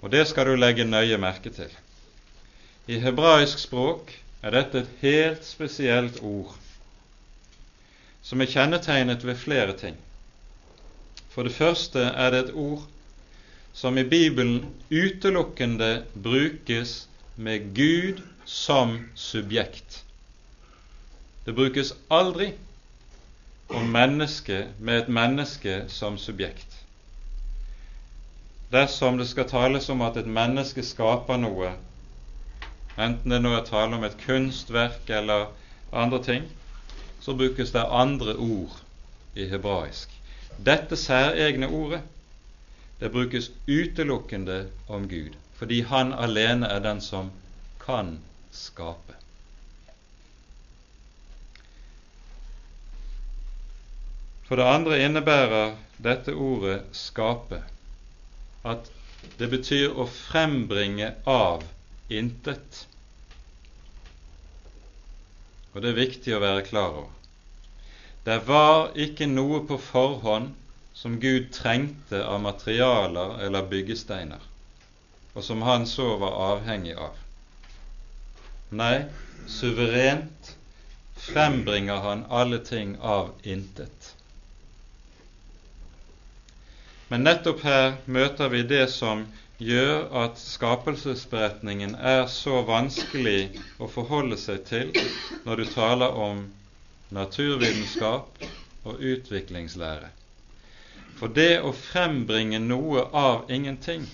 [0.03, 1.71] Og det skal du legge nøye merke til.
[2.87, 4.11] I hebraisk språk
[4.43, 6.57] er dette et helt spesielt ord,
[8.23, 9.97] som er kjennetegnet ved flere ting.
[11.33, 12.83] For det første er det et ord
[13.73, 20.03] som i Bibelen utelukkende brukes med Gud som subjekt.
[21.47, 22.53] Det brukes aldri
[23.69, 26.69] om mennesket med et menneske som subjekt.
[28.73, 31.73] Dersom det skal tales om at et menneske skaper noe,
[33.01, 35.49] enten det nå er tale om et kunstverk eller
[35.93, 36.49] andre ting,
[37.21, 38.81] så brukes det andre ord
[39.35, 40.22] i hebraisk.
[40.59, 42.03] Dette særegne ordet
[43.03, 47.33] det brukes utelukkende om Gud, fordi Han alene er den som
[47.83, 48.21] kan
[48.53, 49.17] skape.
[54.47, 57.63] For det andre innebærer dette ordet 'skape'
[58.65, 58.91] at
[59.39, 61.65] det betyr å frembringe av
[62.11, 62.87] intet.
[65.73, 67.22] Og det er viktig å være klar over.
[68.25, 70.53] Det var ikke noe på forhånd
[70.95, 74.43] som Gud trengte av materialer eller byggesteiner,
[75.35, 77.17] og som han så var avhengig av.
[78.71, 79.05] Nei,
[79.51, 80.53] suverent
[81.27, 84.13] frembringer han alle ting av intet.
[87.11, 89.27] Men nettopp her møter vi det som
[89.63, 93.53] gjør at skapelsesberetningen er så vanskelig
[93.83, 94.95] å forholde seg til
[95.45, 96.47] når du taler om
[97.13, 98.45] naturvitenskap
[98.85, 100.09] og utviklingslære.
[101.21, 104.07] For det å frembringe noe av ingenting,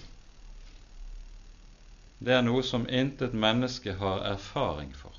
[2.18, 5.14] det er noe som intet menneske har erfaring for.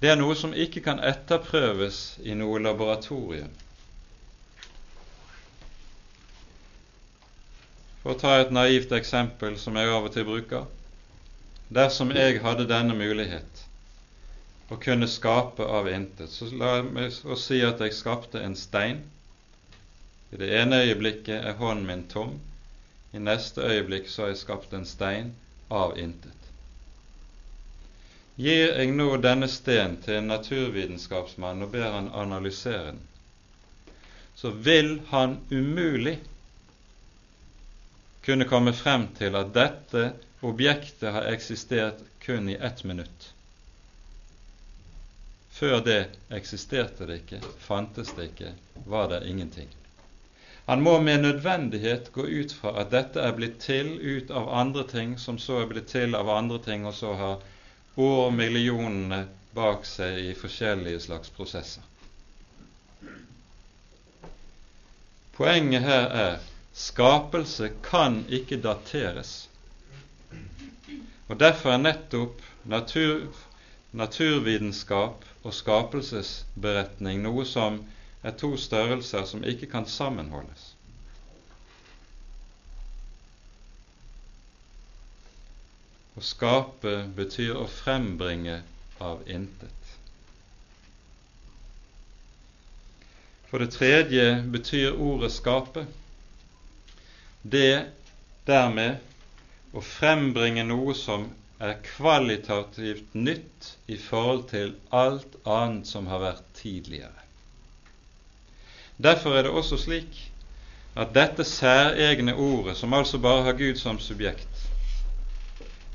[0.00, 3.52] Det er noe som ikke kan etterprøves i noe laboratorium.
[8.02, 10.66] For å ta et naivt eksempel som jeg av og til bruker.
[11.72, 13.53] Dersom jeg hadde denne mulighet
[14.74, 19.04] å kunne skape av intet, så la meg si at jeg skapte en stein.
[20.34, 22.38] I det ene øyeblikket er hånden min tom,
[23.14, 25.34] i neste øyeblikk så har jeg skapt en stein
[25.70, 26.40] av intet.
[28.34, 33.04] Gir jeg nå denne steinen til en naturvitenskapsmann og ber han analysere den,
[34.34, 36.16] så vil han umulig
[38.26, 40.08] kunne komme frem til at dette
[40.42, 43.33] objektet har eksistert kun i ett minutt.
[45.54, 46.00] Før det
[46.34, 48.52] eksisterte det ikke, fantes det ikke,
[48.90, 49.68] var det ingenting.
[50.66, 54.82] Han må med nødvendighet gå ut fra at dette er blitt til ut av andre
[54.90, 57.42] ting, som så er blitt til av andre ting, og så har
[58.00, 61.84] år millionene bak seg i forskjellige slags prosesser.
[65.36, 66.34] Poenget her er
[66.74, 69.48] skapelse kan ikke dateres.
[71.28, 73.28] Og Derfor er nettopp natur,
[73.94, 77.78] naturvitenskap og skapelsesberetning noe som
[78.24, 80.72] er to størrelser som ikke kan sammenholdes.
[86.14, 88.60] Å skape betyr å frembringe
[89.02, 89.94] av intet.
[93.50, 95.86] For det tredje betyr ordet 'skape'
[97.42, 97.86] det
[98.46, 98.98] dermed
[99.74, 101.28] å frembringe noe som
[101.64, 107.24] er kvalitativt nytt i forhold til alt annet som har vært tidligere.
[108.96, 110.18] Derfor er det også slik
[110.94, 114.68] at dette særegne ordet, som altså bare har Gud som subjekt,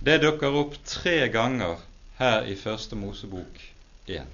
[0.03, 1.79] det dukker opp tre ganger
[2.19, 3.61] her i Første Mosebok
[4.07, 4.27] 1.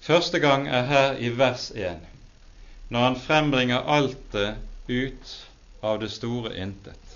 [0.00, 2.00] Første gang er her i vers 1,
[2.88, 4.54] når han frembringer alt det
[4.88, 5.34] ut
[5.84, 7.09] av det store intet.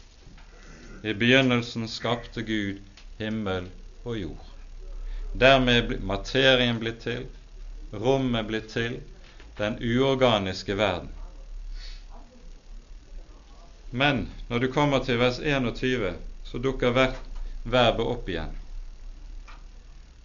[1.04, 2.78] I begynnelsen skapte Gud
[3.18, 3.66] himmel
[4.08, 4.46] og jord.
[5.36, 7.26] Dermed materien blitt til,
[7.92, 8.96] rommet blitt til,
[9.58, 11.12] den uorganiske verden.
[13.90, 16.14] Men når du kommer til vers 21,
[16.48, 18.56] så dukker verbet opp igjen.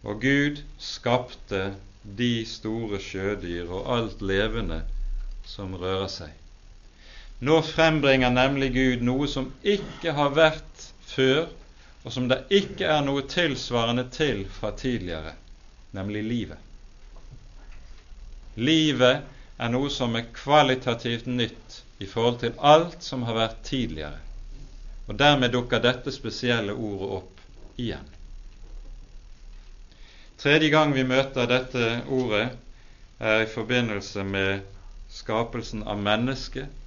[0.07, 1.73] Og Gud skapte
[2.23, 4.85] de store sjødyr og alt levende
[5.43, 6.38] som rører seg.
[7.39, 11.45] Nå frembringer nemlig Gud noe som ikke har vært før,
[12.03, 15.31] og som det ikke er noe tilsvarende til fra tidligere,
[15.95, 16.57] nemlig livet.
[18.59, 19.23] Livet
[19.59, 24.19] er noe som er kvalitativt nytt i forhold til alt som har vært tidligere.
[25.07, 28.09] Og dermed dukker dette spesielle ordet opp igjen.
[30.39, 32.49] Tredje gang vi møter dette ordet,
[33.19, 34.61] er i forbindelse med
[35.11, 36.78] skapelsen av mennesket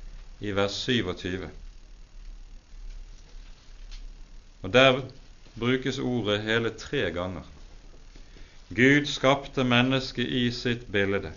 [0.43, 1.49] i vers 27.
[4.63, 5.01] Og Der
[5.59, 7.43] brukes ordet hele tre ganger.
[8.75, 11.33] Gud skapte mennesket i sitt bilde.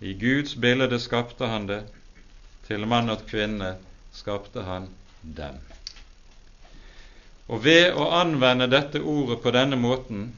[0.00, 1.82] I Guds bilde skapte han det,
[2.68, 3.74] til mann og kvinne
[4.14, 4.88] skapte han
[5.22, 5.58] dem.
[7.50, 10.30] Og ved å anvende dette ordet på denne måten,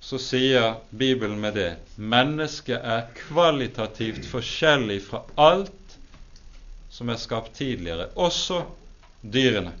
[0.00, 5.79] så sier Bibelen med det mennesket er kvalitativt forskjellig fra alt
[6.90, 8.64] som er skapt tidligere, også
[9.22, 9.72] dyrene.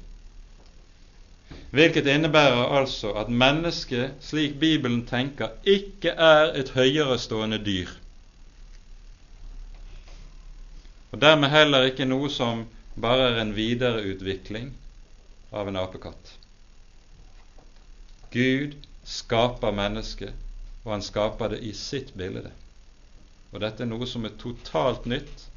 [1.70, 7.90] Hvilket innebærer altså at mennesket, slik Bibelen tenker, ikke er et høyerestående dyr
[11.10, 12.64] og dermed heller ikke noe som
[13.00, 14.70] bare er en videreutvikling
[15.50, 16.34] av en apekatt.
[18.30, 18.76] Gud
[19.10, 20.34] skaper mennesket,
[20.84, 22.52] og han skaper det i sitt bilde.
[23.50, 25.48] Og dette er noe som er totalt nytt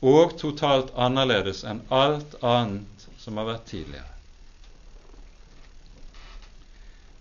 [0.00, 4.06] og totalt annerledes enn alt annet som har vært tidligere.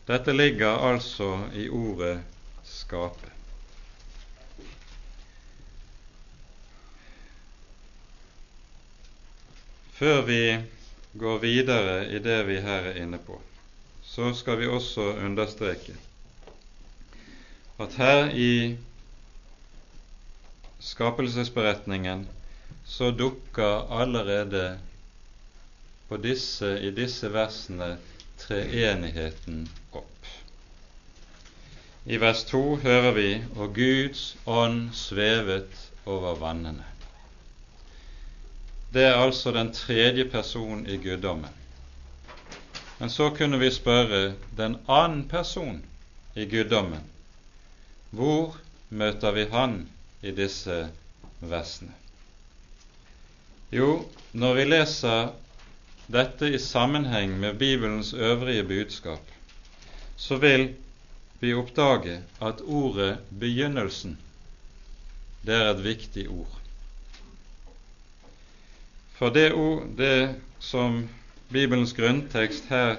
[0.10, 2.24] Dette ligger altså i ordet
[2.66, 3.36] 'skape'.
[10.00, 10.44] Før vi
[11.20, 13.42] går videre i det vi her er inne på,
[14.04, 15.96] så skal vi også understreke
[17.80, 18.78] at her i
[20.80, 22.28] skapelsesberetningen
[22.90, 24.80] så dukker allerede
[26.24, 27.98] disse, i disse versene
[28.42, 30.30] treenigheten opp.
[32.06, 36.88] I vers 2 hører vi 'Og Guds ånd svevet over vannene'.
[38.94, 41.54] Det er altså den tredje person i guddommen.
[43.00, 45.86] Men så kunne vi spørre den annen person
[46.36, 47.04] i guddommen,
[48.10, 48.58] Hvor
[48.90, 49.90] møter vi Han
[50.22, 50.90] i disse
[51.40, 51.94] versene?
[53.70, 55.28] Jo, når vi leser
[56.09, 59.22] dette i sammenheng med Bibelens øvrige budskap,
[60.17, 60.72] så vil
[61.39, 64.17] vi oppdage at ordet 'begynnelsen'
[65.45, 66.55] det er et viktig ord.
[69.13, 71.09] For det, ord, det som
[71.51, 72.97] Bibelens grunntekst her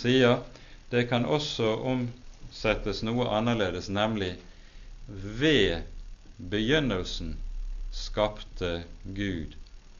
[0.00, 0.42] sier,
[0.90, 4.34] det kan også omsettes noe annerledes, nemlig
[5.06, 5.82] ved
[6.50, 7.36] begynnelsen
[7.92, 9.54] skapte Gud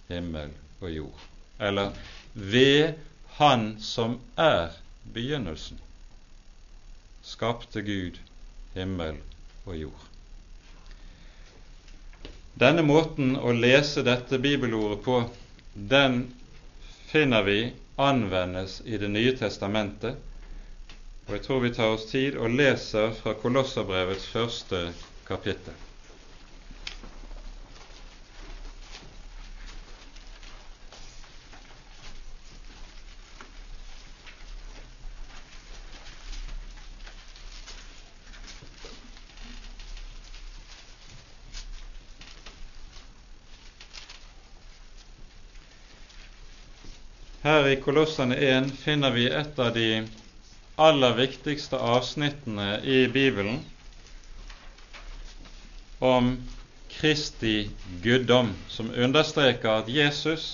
[0.09, 0.51] himmel
[0.81, 1.27] og jord.
[1.59, 1.93] Eller
[2.35, 2.95] ved
[3.39, 4.75] Han som er
[5.15, 5.79] begynnelsen,
[7.23, 8.19] skapte Gud
[8.75, 9.21] himmel
[9.65, 10.05] og jord.
[12.59, 15.21] Denne måten å lese dette bibelordet på,
[15.75, 16.25] den
[17.13, 17.61] finner vi
[17.99, 20.19] anvendes i Det nye testamentet.
[21.29, 24.89] Og jeg tror vi tar oss tid og leser fra Kolosserbrevets første
[25.29, 25.88] kapittel.
[47.69, 50.07] I Kolossene 1 finner vi et av de
[50.81, 53.59] aller viktigste avsnittene i Bibelen
[55.99, 56.31] om
[56.89, 57.69] Kristi
[58.03, 60.47] guddom, som understreker at Jesus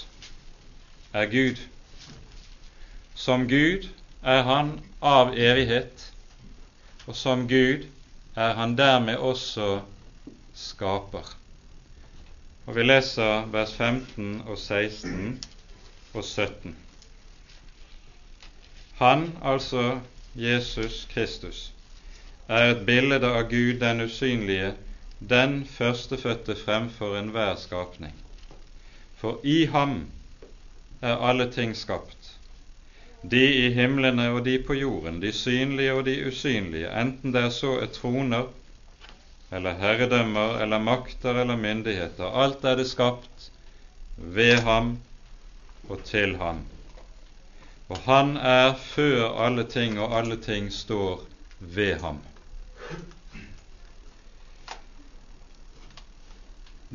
[1.14, 1.62] er Gud.
[3.14, 3.86] Som Gud
[4.22, 6.08] er han av evighet,
[7.06, 7.86] og som Gud
[8.34, 9.84] er han dermed også
[10.54, 11.30] skaper.
[12.66, 15.38] Og Vi leser vers 15 og 16
[16.14, 16.74] og 17.
[18.98, 20.00] Han, altså
[20.34, 21.72] Jesus Kristus,
[22.48, 24.74] er et bilde av Gud den usynlige,
[25.18, 28.14] den førstefødte fremfor enhver skapning.
[29.16, 30.04] For i ham
[31.02, 32.34] er alle ting skapt,
[33.30, 37.54] de i himlene og de på jorden, de synlige og de usynlige, enten det er
[37.56, 38.50] så er troner
[39.54, 42.30] eller herredømmer eller makter eller myndigheter.
[42.44, 43.50] Alt er det skapt
[44.16, 44.98] ved ham
[45.88, 46.64] og til ham.
[47.88, 51.24] Og han er før alle ting, og alle ting står
[51.58, 52.20] ved ham.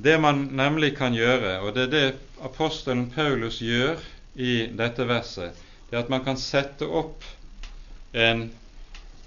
[0.04, 3.98] Det man nemlig kan gjøre, og det er det apostelen Paulus gjør
[4.36, 5.52] i dette verset,
[5.90, 7.24] det er at man kan sette opp
[8.14, 8.52] en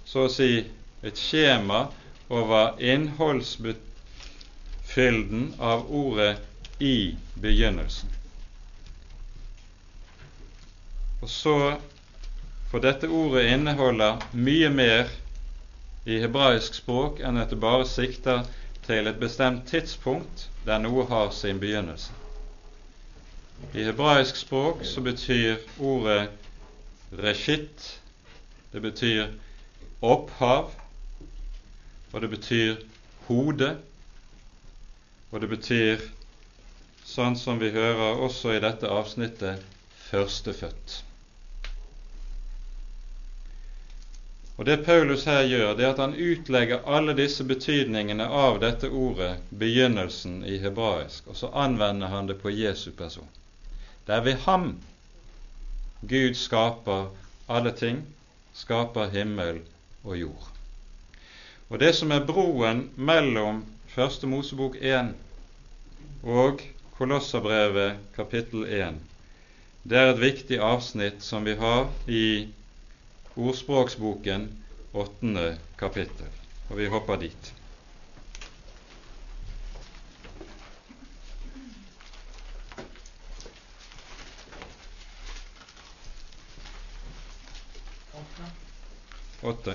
[0.08, 0.64] så å si
[1.02, 1.86] et skjema
[2.32, 6.38] over innholdsfylden av ordet
[6.80, 8.21] i begynnelsen.
[11.22, 11.56] Og så
[12.70, 15.10] For dette ordet inneholder mye mer
[16.08, 18.46] i hebraisk språk enn at det bare sikter
[18.86, 22.10] til et bestemt tidspunkt der noe har sin begynnelse.
[23.76, 26.30] I hebraisk språk så betyr ordet
[27.12, 27.98] reshit
[28.72, 29.28] Det betyr
[30.00, 30.72] opphav,
[32.12, 32.76] og det betyr
[33.28, 33.68] hode,
[35.30, 36.06] og det betyr,
[37.04, 39.60] sånn som vi hører også i dette avsnittet,
[40.08, 41.02] førstefødt.
[44.62, 48.86] Og Det Paulus her gjør, det er at han utlegger alle disse betydningene av dette
[48.94, 53.26] ordet, begynnelsen i hebraisk, og så anvender han det på Jesu person.
[54.06, 54.68] Det er ved ham
[56.06, 57.10] Gud skaper
[57.50, 58.04] alle ting,
[58.54, 59.58] skaper himmel
[60.04, 60.46] og jord.
[61.68, 63.64] Og Det som er broen mellom
[63.96, 65.10] Første Mosebok 1
[66.22, 66.62] og
[67.00, 69.02] Kolosserbrevet kapittel 1,
[69.82, 72.46] det er et viktig avsnitt som vi har i
[73.36, 76.28] Ordspråksboken, åttende kapittel.
[76.68, 77.54] Og vi hopper dit.
[89.42, 89.74] Åtte.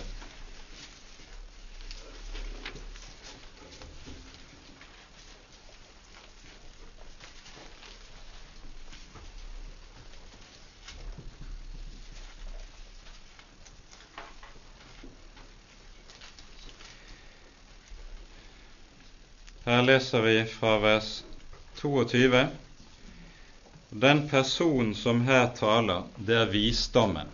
[19.87, 21.23] Leser vi fra vers
[21.81, 22.47] 22.
[23.89, 27.29] Den personen som her taler, det er visdommen.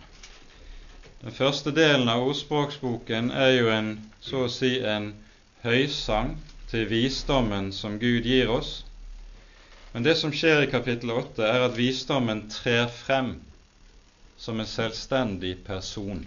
[1.24, 3.88] Den første delen av ordspråksboken er jo en,
[4.20, 5.10] så å si en
[5.64, 6.36] høysang
[6.70, 8.84] til visdommen som Gud gir oss.
[9.94, 13.34] Men det som skjer i kapittel 8, er at visdommen trer frem
[14.36, 16.22] som en selvstendig person.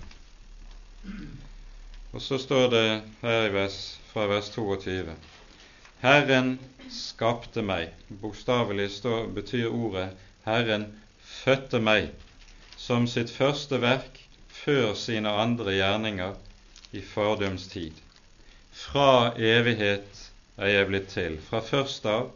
[2.11, 2.85] Og så står det
[3.21, 5.15] her vers, fra vers 22
[6.01, 6.59] Herren
[6.93, 7.89] skapte meg.
[8.21, 8.89] Bokstavelig
[9.33, 10.09] betyr ordet
[10.45, 10.85] Herren
[11.25, 12.11] fødte meg
[12.77, 14.19] som sitt første verk
[14.59, 16.35] før sine andre gjerninger
[16.93, 17.97] i fordums tid.
[18.77, 20.21] Fra evighet
[20.57, 22.29] er jeg blitt til, fra først av,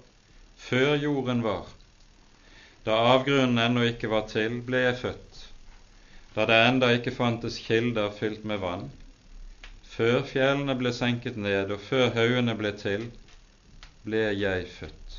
[0.57, 1.69] før jorden var.
[2.85, 5.41] Da avgrunnen ennå ikke var til, ble jeg født.
[6.33, 8.89] Da det enda ikke fantes kilder fylt med vann.
[9.91, 13.11] Før fjellene ble senket ned, og før haugene ble til,
[14.05, 15.17] ble jeg født.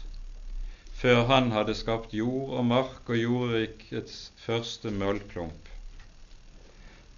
[1.02, 5.70] Før han hadde skapt jord og mark og jordrikets første møllklump.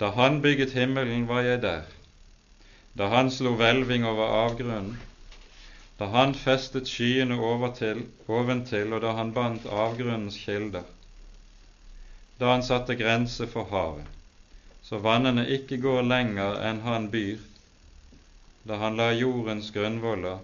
[0.00, 1.88] Da han bygget himmelen, var jeg der.
[2.98, 4.98] Da han slo hvelving over avgrunnen,
[5.98, 10.84] da han festet skyene overtil, oventil, og da han bandt avgrunnens kilder,
[12.40, 14.08] da han satte grense for havet,
[14.82, 17.38] så vannene ikke går lenger enn han byr,
[18.68, 20.42] da han la jordens grunnvoller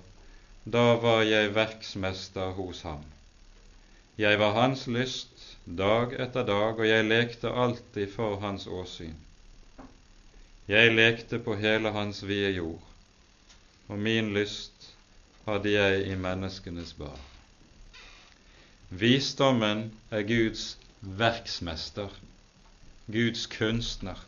[0.64, 3.04] da var jeg verksmester hos ham.
[4.18, 9.16] Jeg var hans lyst dag etter dag, og jeg lekte alltid for hans åsyn.
[10.68, 12.82] Jeg lekte på hele hans vide jord,
[13.88, 14.90] og min lyst
[15.46, 17.18] hadde jeg i menneskenes bar.
[18.90, 22.12] Visdommen er Guds verksmester,
[23.08, 24.20] Guds kunstner,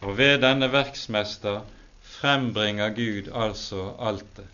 [0.00, 1.64] og ved denne verksmester
[2.02, 4.48] frembringer Gud altså alt det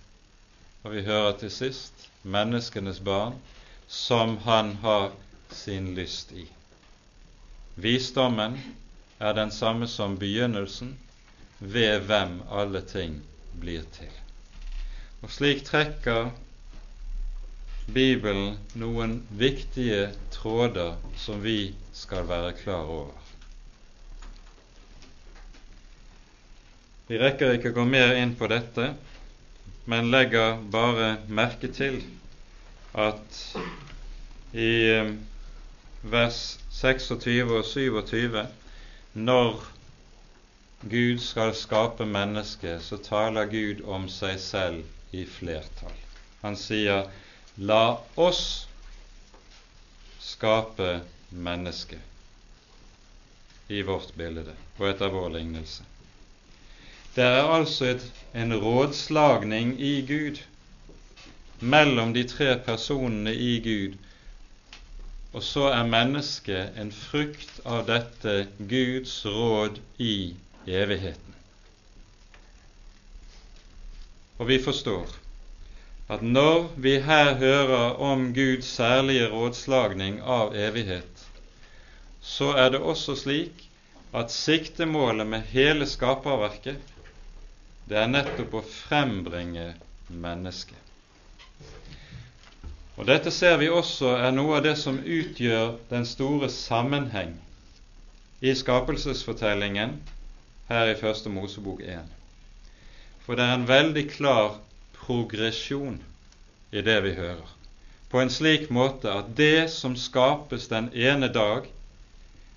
[0.87, 3.35] og vi hører til sist menneskenes barn,
[3.91, 5.09] som han har
[5.51, 6.45] sin lyst i.
[7.75, 8.55] Visdommen
[9.19, 10.93] er den samme som begynnelsen,
[11.59, 13.17] ved hvem alle ting
[13.59, 14.13] blir til.
[15.27, 16.31] Og slik trekker
[17.91, 23.15] Bibelen noen viktige tråder som vi skal være klar over.
[27.11, 28.93] Vi rekker ikke å gå mer inn på dette,
[29.87, 32.01] men legger bare merke til
[32.95, 33.57] at
[34.57, 35.13] i eh,
[36.03, 38.47] vers 26 og 27,
[39.15, 39.65] når
[40.83, 44.85] Gud skal skape mennesket, så taler Gud om seg selv
[45.17, 45.95] i flertall.
[46.43, 47.07] Han sier
[47.57, 48.67] 'la oss
[50.21, 51.99] skape mennesket'
[53.69, 55.83] i vårt bilde og etter vår lignelse.
[57.17, 58.03] Det er altså et,
[58.35, 60.43] en rådslagning i Gud
[61.61, 63.95] mellom de tre personene i Gud,
[65.33, 68.35] og så er mennesket en frukt av dette
[68.69, 70.35] Guds råd i
[70.67, 71.37] evigheten.
[74.39, 75.15] Og vi forstår
[76.13, 81.25] at når vi her hører om Guds særlige rådslagning av evighet,
[82.21, 83.65] så er det også slik
[84.13, 86.93] at siktemålet med hele skaperverket
[87.87, 89.69] det er nettopp å frembringe
[90.11, 90.83] mennesket.
[92.97, 97.35] Og Dette ser vi også er noe av det som utgjør den store sammenheng
[98.41, 99.99] i skapelsesfortellingen
[100.71, 102.09] her i Første Mosebok 1.
[103.27, 104.57] For det er en veldig klar
[104.97, 106.01] progresjon
[106.73, 107.47] i det vi hører,
[108.11, 111.69] på en slik måte at det som skapes den ene dag,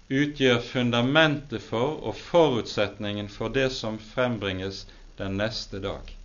[0.10, 4.86] utgjør fundamentet for og forutsetningen for det som frembringes
[5.20, 6.16] den neste dag.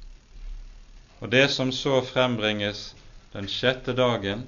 [1.19, 2.93] Og det som så frembringes
[3.33, 4.47] den sjette dagen,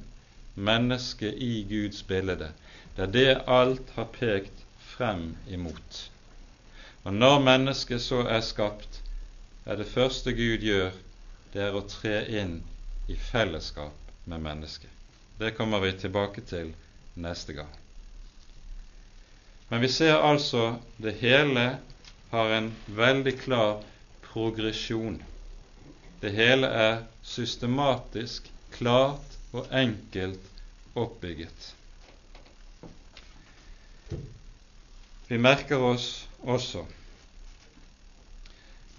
[0.55, 2.53] mennesket i Guds bilde,
[2.97, 5.99] det er det alt har pekt frem imot.
[7.05, 9.03] Og når mennesket så er skapt,
[9.67, 10.95] er det første Gud gjør,
[11.53, 12.61] det er å tre inn
[13.11, 14.91] i fellesskap med mennesket.
[15.39, 16.73] Det kommer vi tilbake til
[17.15, 17.73] neste gang.
[19.69, 21.67] Men vi ser altså det hele
[22.31, 23.83] har en veldig klar
[24.37, 25.23] progresjon.
[26.21, 30.51] Det hele er systematisk, klart og enkelt
[30.93, 31.71] oppbygget.
[35.31, 36.11] Vi merker oss
[36.45, 36.85] også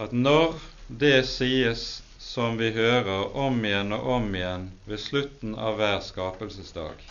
[0.02, 0.58] at når
[0.90, 1.86] det sies
[2.22, 7.06] som vi hører om igjen og om igjen ved slutten av hver skapelsesdag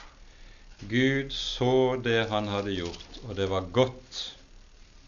[0.91, 4.19] Gud så det han hadde gjort, og det var godt.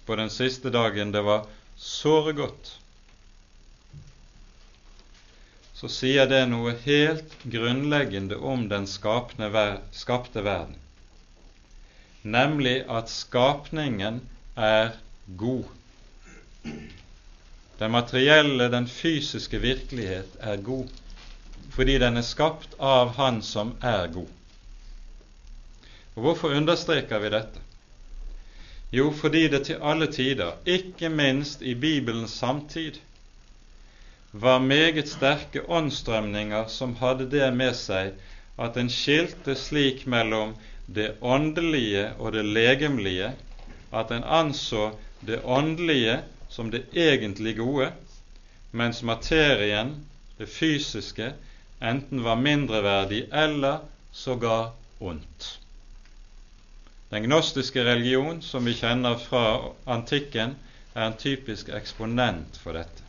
[0.06, 2.77] På den siste dagen det var såre godt
[5.78, 10.74] så sier det noe helt grunnleggende om den skapte verden,
[12.22, 14.18] nemlig at skapningen
[14.58, 14.96] er
[15.38, 15.68] god.
[17.78, 20.90] Den materielle, den fysiske virkelighet er god,
[21.70, 24.34] fordi den er skapt av Han som er god.
[26.16, 27.62] Og Hvorfor understreker vi dette?
[28.90, 32.98] Jo, fordi det til alle tider, ikke minst i Bibelens samtid,
[34.32, 38.18] var meget sterke åndsstrømninger som hadde det med seg
[38.58, 40.54] at en skilte slik mellom
[40.86, 43.32] det åndelige og det legemlige,
[43.92, 44.90] at en anså
[45.26, 47.92] det åndelige som det egentlig gode,
[48.72, 49.94] mens materien,
[50.38, 51.32] det fysiske,
[51.80, 53.78] enten var mindreverdig eller
[54.12, 55.58] sågar ondt.
[57.10, 60.56] Den gnostiske religion, som vi kjenner fra antikken,
[60.94, 63.07] er en typisk eksponent for dette.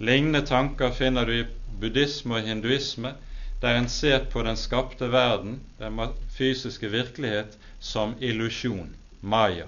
[0.00, 1.46] Lignende tanker finner du i
[1.80, 3.12] buddhisme og hinduisme,
[3.60, 6.00] der en ser på den skapte verden, den
[6.32, 9.66] fysiske virkelighet, som illusjon, maya.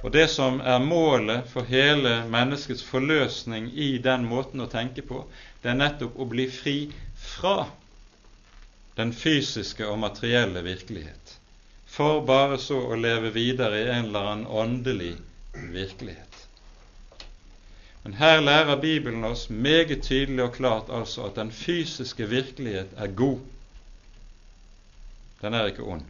[0.00, 5.26] Og det som er målet for hele menneskets forløsning i den måten å tenke på,
[5.60, 6.76] det er nettopp å bli fri
[7.20, 7.66] fra
[8.96, 11.36] den fysiske og materielle virkelighet,
[11.84, 15.14] for bare så å leve videre i en eller annen åndelig
[15.52, 16.29] virkelighet.
[18.02, 23.06] Men her lærer Bibelen oss meget tydelig og klart altså at den fysiske virkelighet er
[23.06, 23.38] god.
[25.42, 26.02] Den er ikke ond,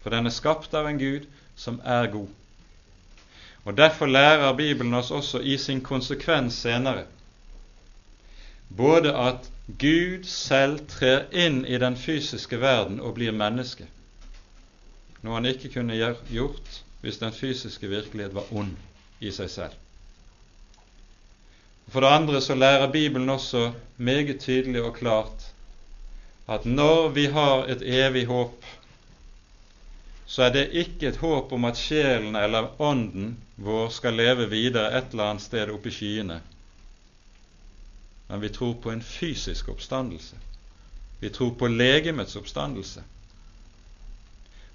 [0.00, 2.28] for den er skapt av en Gud som er god.
[3.64, 7.04] Og Derfor lærer Bibelen oss også i sin konsekvens senere
[8.76, 13.86] både at Gud selv trer inn i den fysiske verden og blir menneske,
[15.22, 18.76] noe han ikke kunne gjort hvis den fysiske virkelighet var ond
[19.20, 19.76] i seg selv.
[21.90, 25.46] For det andre så lærer Bibelen også meget tydelig og klart
[26.48, 28.64] at når vi har et evig håp,
[30.26, 34.98] så er det ikke et håp om at sjelen eller ånden vår skal leve videre
[34.98, 36.40] et eller annet sted oppe i skyene,
[38.28, 40.38] men vi tror på en fysisk oppstandelse.
[41.20, 43.02] Vi tror på legemets oppstandelse.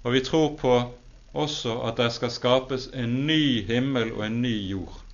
[0.02, 0.74] Og vi tror på
[1.32, 5.05] også at det skal skapes en ny himmel og en ny jord.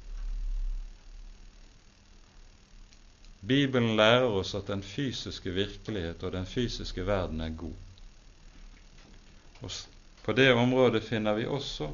[3.47, 7.75] Bibelen lærer oss at den fysiske virkelighet og den fysiske verden er god.
[9.63, 9.71] Og
[10.23, 11.89] på det området finner vi også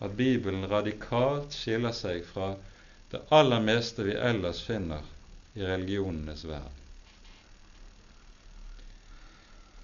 [0.00, 2.54] at Bibelen radikalt skiller seg fra
[3.12, 5.04] det aller meste vi ellers finner
[5.54, 6.80] i religionenes verden.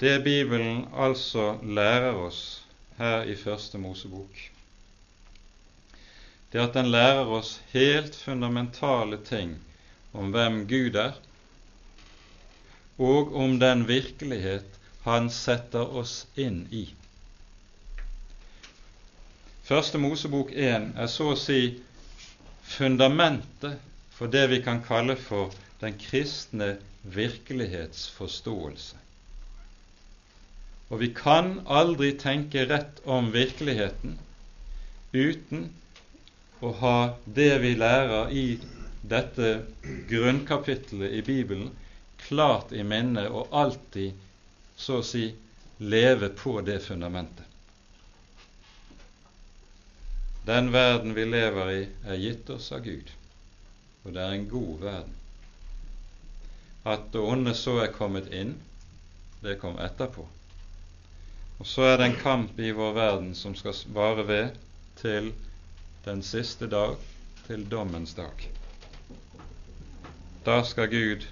[0.01, 2.62] Det Bibelen altså lærer oss
[2.97, 4.47] her i Første Mosebok,
[6.51, 9.59] det er at den lærer oss helt fundamentale ting
[10.13, 11.19] om hvem Gud er,
[13.01, 16.83] og om den virkelighet Han setter oss inn i.
[19.65, 21.79] Første Mosebok 1 er så å si
[22.69, 23.81] fundamentet
[24.13, 26.75] for det vi kan kalle for den kristne
[27.17, 28.99] virkelighetsforståelse.
[30.91, 34.19] Og vi kan aldri tenke rett om virkeligheten
[35.15, 35.71] uten
[36.61, 38.45] å ha det vi lærer i
[39.03, 39.53] dette
[40.09, 41.71] grunnkapittelet i Bibelen,
[42.17, 44.13] klart i minne og alltid,
[44.77, 45.31] så å si,
[45.79, 47.47] leve på det fundamentet.
[50.45, 53.11] Den verden vi lever i, er gitt oss av Gud
[54.05, 55.17] og det er en god verden.
[56.89, 58.55] At det onde så er kommet inn,
[59.45, 60.25] det kom etterpå.
[61.61, 64.57] Og så er det en kamp i vår verden som skal vare ved
[65.01, 65.33] til
[66.07, 66.97] den siste dag,
[67.47, 68.47] til dommens dag.
[70.45, 71.26] Da skal Gud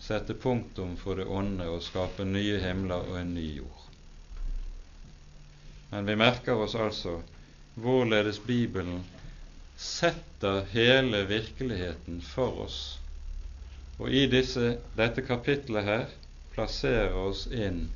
[0.00, 3.86] sette punktum for det onde og skape nye himler og en ny jord.
[5.90, 7.22] Men vi merker oss altså
[7.80, 9.00] hvorledes Bibelen
[9.80, 12.80] setter hele virkeligheten for oss,
[13.98, 16.06] og i disse, dette kapitlet her
[16.52, 17.86] plasserer oss inn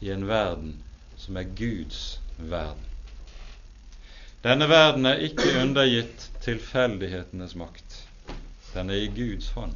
[0.00, 0.76] i en verden
[1.18, 2.86] som er Guds verden.
[4.46, 8.02] Denne verden er ikke undergitt tilfeldighetenes makt.
[8.74, 9.74] Den er i Guds hånd.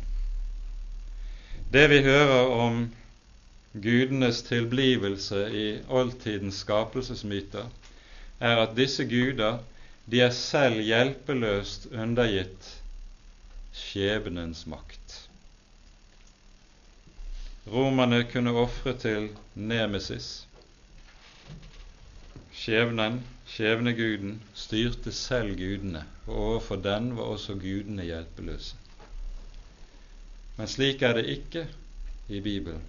[1.73, 2.77] Det vi hører om
[3.73, 7.67] gudenes tilblivelse i oldtidens skapelsesmyter,
[8.41, 9.59] er at disse guder
[10.09, 12.71] de er selv hjelpeløst undergitt
[13.77, 15.19] skjebnens makt.
[17.69, 20.31] Romerne kunne ofre til Nemesis.
[22.57, 23.21] Skjebnen,
[23.53, 28.88] skjebneguden, styrte selv gudene, og overfor den var også gudene hjelpeløse.
[30.59, 31.67] Men slik er det ikke
[32.29, 32.83] i Bibelen.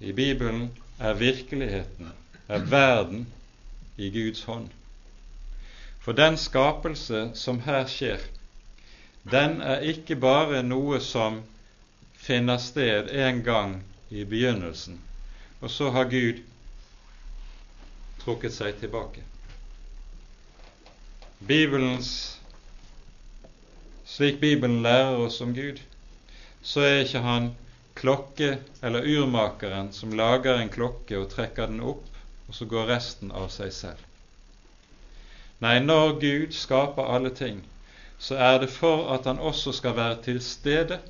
[0.00, 2.12] I Bibelen er virkeligheten,
[2.48, 3.26] er verden,
[3.96, 4.68] i Guds hånd.
[6.00, 8.20] For den skapelse som her skjer,
[9.30, 11.40] den er ikke bare noe som
[12.14, 13.74] finner sted en gang
[14.10, 15.00] i begynnelsen,
[15.60, 16.44] og så har Gud
[18.22, 19.24] trukket seg tilbake.
[21.48, 22.12] Bibelens
[24.08, 25.78] Slik Bibelen lærer oss om Gud,
[26.62, 27.50] så er ikke han
[27.98, 32.04] klokke- eller urmakeren som lager en klokke og trekker den opp,
[32.48, 34.04] og så går resten av seg selv.
[35.60, 37.64] Nei, når Gud skaper alle ting,
[38.18, 41.00] så er det for at han også skal være til stede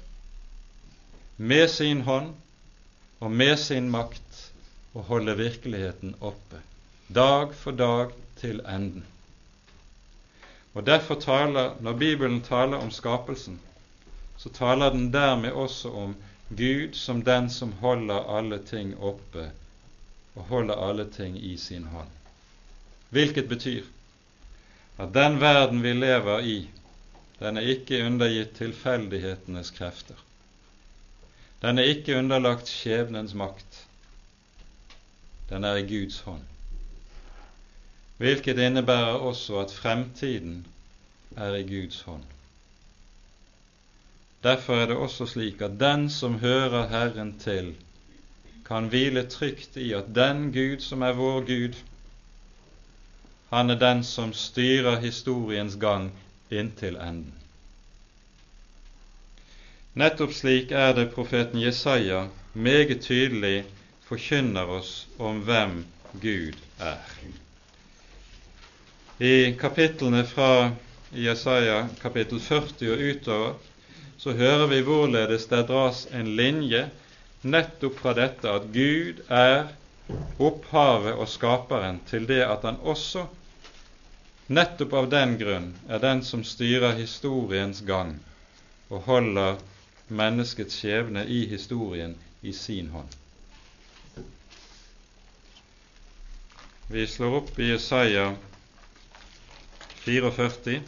[1.37, 2.33] med sin hånd
[3.21, 4.43] og med sin makt
[4.95, 6.61] og holde virkeligheten oppe,
[7.15, 9.05] dag for dag til enden.
[10.75, 13.61] Og Derfor taler, når Bibelen taler om skapelsen,
[14.39, 16.15] så taler den dermed også om
[16.49, 19.51] Gud som den som holder alle ting oppe
[20.35, 22.09] og holder alle ting i sin hånd.
[23.11, 23.85] Hvilket betyr
[24.99, 26.59] at den verden vi lever i,
[27.39, 30.17] den er ikke undergitt tilfeldighetenes krefter.
[31.63, 33.85] Den er ikke underlagt skjebnens makt.
[35.51, 36.43] Den er i Guds hånd.
[38.19, 40.67] Hvilket innebærer også at fremtiden
[41.37, 42.25] er i Guds hånd.
[44.43, 47.75] Derfor er det også slik at den som hører Herren til,
[48.67, 51.75] kan hvile trygt i at den Gud som er vår Gud,
[53.51, 56.13] han er den som styrer historiens gang
[56.51, 57.35] inntil enden.
[59.99, 63.65] Nettopp slik er det profeten Jesaja meget tydelig
[64.07, 65.81] forkynner oss om hvem
[66.23, 67.01] Gud er.
[69.19, 70.71] I kapitlene fra
[71.11, 73.57] Jesaja kapittel 40 og utover
[74.19, 76.89] så hører vi hvorledes det dras en linje
[77.43, 79.69] nettopp fra dette at Gud er
[80.43, 83.27] opphavet og skaperen til det at han også
[84.49, 88.17] nettopp av den grunn er den som styrer historiens gang
[88.89, 89.61] og holder
[90.09, 93.11] menneskets skjebne i historien i sin hånd.
[96.89, 98.31] Vi slår opp i Jesaja
[100.07, 100.79] 44,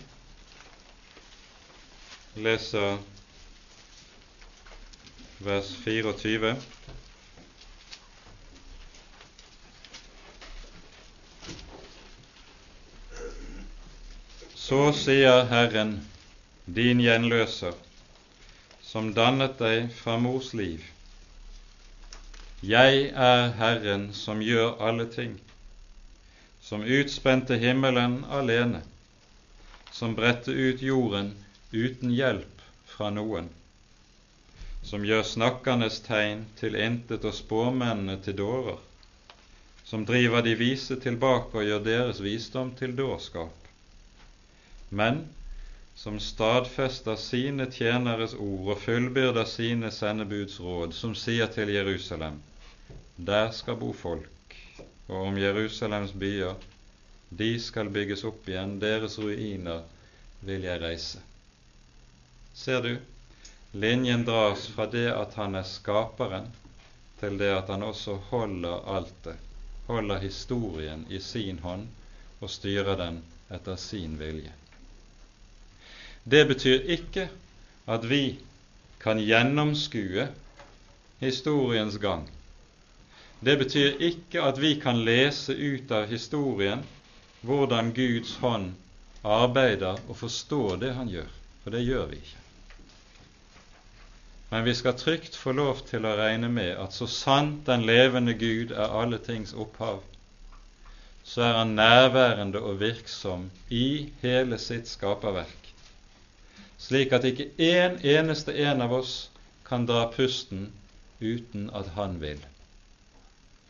[2.40, 2.96] leser
[5.40, 6.56] vers 24.
[14.54, 15.94] Så sier Herren,
[16.64, 17.72] din gjenløser,
[18.84, 20.84] som dannet deg fra mors liv.
[22.60, 25.38] Jeg er Herren som gjør alle ting,
[26.60, 28.82] som utspente himmelen alene,
[29.90, 31.32] som bredte ut jorden
[31.72, 33.48] uten hjelp fra noen
[34.82, 38.78] som gjør snakkernes tegn til intet og spåmennene til dårer,
[39.84, 43.68] som driver de vise tilbake og gjør deres visdom til dårskap,
[44.90, 45.24] men
[46.00, 52.38] som stadfester sine tjeneres ord og fullbyrder sine sendebuds råd, som sier til Jerusalem,
[53.16, 54.56] der skal bo folk,
[55.08, 56.56] og om Jerusalems byer,
[57.30, 59.84] de skal bygges opp igjen, deres ruiner
[60.46, 61.20] vil jeg reise.
[62.56, 62.94] Ser du,
[63.72, 66.48] Linjen dras fra det at han er skaperen,
[67.20, 69.36] til det at han også holder altet,
[69.86, 71.86] holder historien i sin hånd
[72.40, 73.20] og styrer den
[73.54, 74.50] etter sin vilje.
[76.24, 77.28] Det betyr ikke
[77.86, 78.38] at vi
[79.00, 80.26] kan gjennomskue
[81.22, 82.26] historiens gang.
[83.40, 86.82] Det betyr ikke at vi kan lese ut av historien
[87.46, 88.74] hvordan Guds hånd
[89.24, 91.30] arbeider og forstå det han gjør,
[91.62, 92.40] for det gjør vi ikke.
[94.50, 98.34] Men vi skal trygt få lov til å regne med at så sant den levende
[98.34, 100.00] Gud er alle tings opphav,
[101.22, 105.70] så er han nærværende og virksom i hele sitt skaperverk,
[106.82, 109.14] slik at ikke en eneste en av oss
[109.68, 110.72] kan dra pusten
[111.20, 112.42] uten at han vil.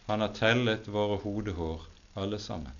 [0.08, 1.84] Han har tellet våre hodehår
[2.16, 2.72] alle sammen.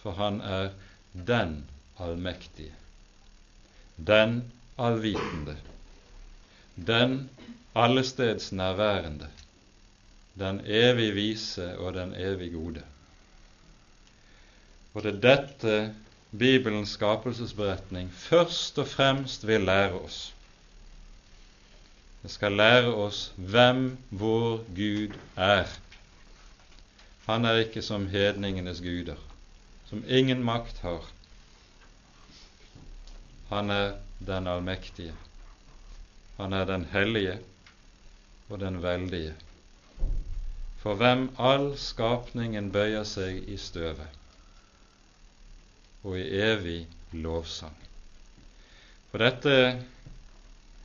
[0.00, 0.72] For han er
[1.12, 1.58] den
[2.00, 2.72] allmektige,
[3.96, 4.40] den
[4.80, 5.60] allvitende
[6.76, 7.30] den
[7.74, 9.28] allesteds nærværende,
[10.38, 12.82] den evig vise og den evig gode.
[14.94, 15.94] Og det er dette
[16.38, 20.34] Bibelens skapelsesberetning først og fremst vil lære oss.
[22.22, 25.68] Det skal lære oss hvem vår Gud er.
[27.26, 29.20] Han er ikke som hedningenes guder,
[29.88, 31.04] som ingen makt har.
[33.48, 33.92] Han er
[34.26, 35.14] den allmektige.
[36.36, 37.38] Han er den hellige
[38.48, 39.34] og den veldige,
[40.82, 44.18] for hvem all skapningen bøyer seg i støvet,
[46.04, 46.82] og i evig
[47.12, 47.74] lovsang.
[49.10, 49.54] For dette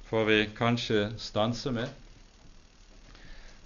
[0.08, 1.92] får vi kanskje stanse med.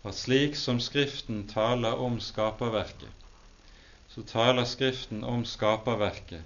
[0.06, 3.14] At slik som Skriften taler om skaperverket,
[4.10, 6.44] så taler Skriften om skaperverket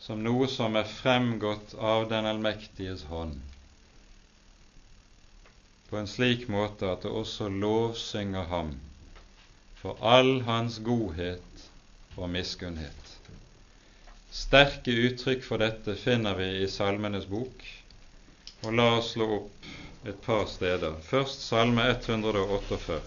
[0.00, 3.36] som noe som er fremgått av den allmektiges hånd,
[5.90, 8.74] på en slik måte at det også lovsynger ham
[9.80, 11.68] for all hans godhet
[12.16, 13.12] og miskunnhet.
[14.34, 17.62] Sterke uttrykk for dette finner vi i Salmenes bok,
[18.66, 19.68] og la oss slå opp
[20.08, 20.98] et par steder.
[21.08, 22.98] Først Salme 148.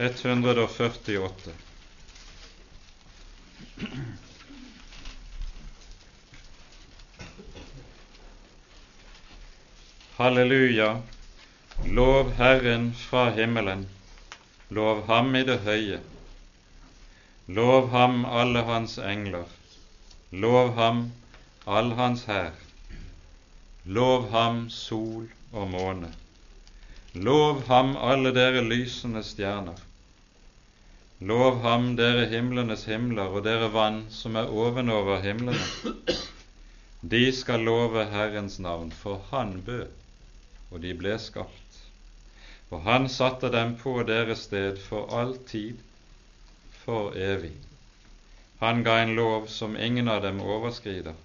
[0.00, 1.52] 148.
[10.16, 11.02] Halleluja,
[11.84, 13.88] lov Herren fra himmelen,
[14.70, 16.00] lov Ham i det høye.
[17.46, 19.52] Lov Ham alle Hans engler,
[20.32, 21.12] lov Ham
[21.66, 22.56] all Hans hær.
[23.84, 26.14] Lov Ham sol og måne.
[27.12, 29.89] Lov Ham alle dere lysende stjerner.
[31.20, 35.92] Lov ham, dere himlenes himler og dere vann som er ovenover himlene.
[37.12, 39.90] De skal love Herrens navn, for Han bød,
[40.70, 41.76] og de ble skapt.
[42.70, 45.82] Og Han satte dem på deres sted for all tid,
[46.86, 47.52] for evig.
[48.62, 51.18] Han ga en lov som ingen av dem overskrider.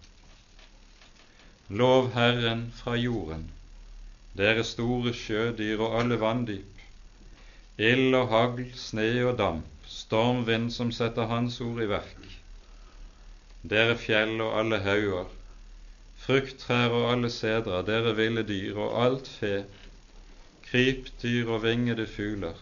[1.69, 3.47] Lov Herren fra jorden,
[4.35, 6.83] dere store sjødyr og alle vanndyp,
[7.79, 12.27] ild og hagl, sne og damp stormvind som setter Hans ord i verk.
[13.65, 15.31] Dere fjell og alle hauger,
[16.25, 19.55] frukttrær og alle sedrer, dere ville dyr og alt fe,
[20.67, 22.57] krypdyr og vingede fugler.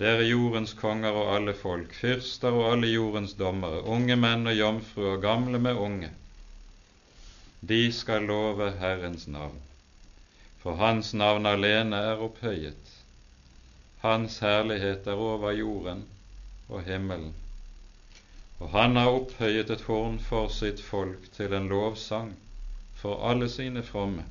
[0.00, 5.20] Dere jordens konger og alle folk, fyrster og alle jordens dommere, unge menn og jomfruer,
[5.20, 6.10] gamle med unge.
[7.60, 9.60] De skal love Herrens navn,
[10.62, 13.01] for Hans navn alene er opphøyet.
[14.02, 16.02] Hans herlighet er over jorden
[16.68, 17.34] og himmelen.
[18.58, 22.32] Og han har opphøyet et horn for sitt folk til en lovsang
[22.98, 24.24] for alle sine fromme,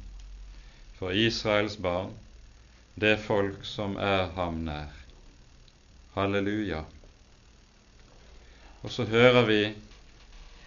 [0.99, 2.11] for Israels barn,
[2.99, 4.91] det folk som er ham nær.
[6.15, 6.83] Halleluja.
[8.83, 9.61] Og så hører vi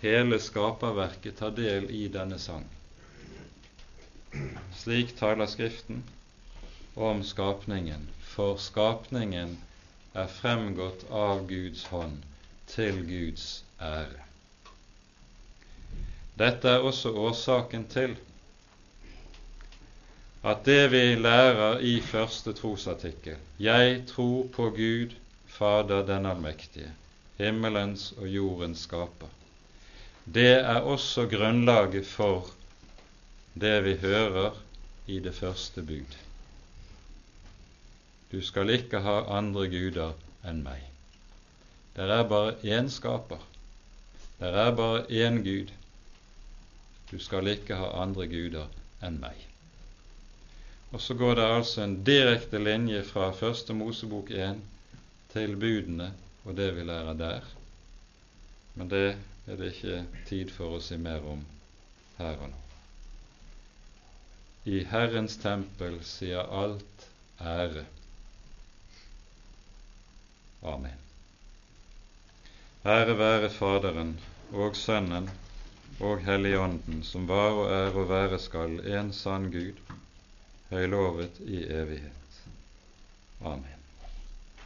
[0.01, 2.65] hele skaperverket ta del i denne sang.
[4.81, 6.05] Slik taler Skriften
[6.95, 9.57] om skapningen for skapningen
[10.15, 12.23] er fremgått av Guds hånd
[12.71, 14.23] til Guds ære.
[16.39, 18.17] Dette er også årsaken til
[20.45, 25.15] at det vi lærer i første trosartikkel, 'Jeg tror på Gud
[25.47, 26.91] Fader den allmektige,
[27.39, 29.33] himmelens og jordens skaper',
[30.35, 32.51] det er også grunnlaget for
[33.55, 34.61] det vi hører
[35.07, 36.24] i det første bud.
[38.35, 40.83] Du skal ikke ha andre guder enn meg.
[41.95, 43.39] Det er bare én skaper.
[44.41, 45.71] Det er bare én Gud.
[47.13, 48.67] Du skal ikke ha andre guder
[49.07, 49.39] enn meg.
[50.91, 54.59] Og så går det altså en direkte linje fra Første Mosebok 1
[55.31, 56.11] til budene
[56.43, 57.49] og det vi lærer der.
[58.75, 59.07] Men det
[59.47, 61.47] er det ikke tid for å si mer om
[62.19, 62.63] her og nå.
[64.75, 67.87] I Herrens tempel sier alt ære.
[70.65, 71.01] Amen.
[72.85, 74.21] Ære være Faderen
[74.53, 75.31] og Sønnen
[76.01, 79.81] og Helligånden, som var og er og være skal en sann Gud,
[80.71, 82.43] høylovet i evighet.
[83.45, 83.74] Amen.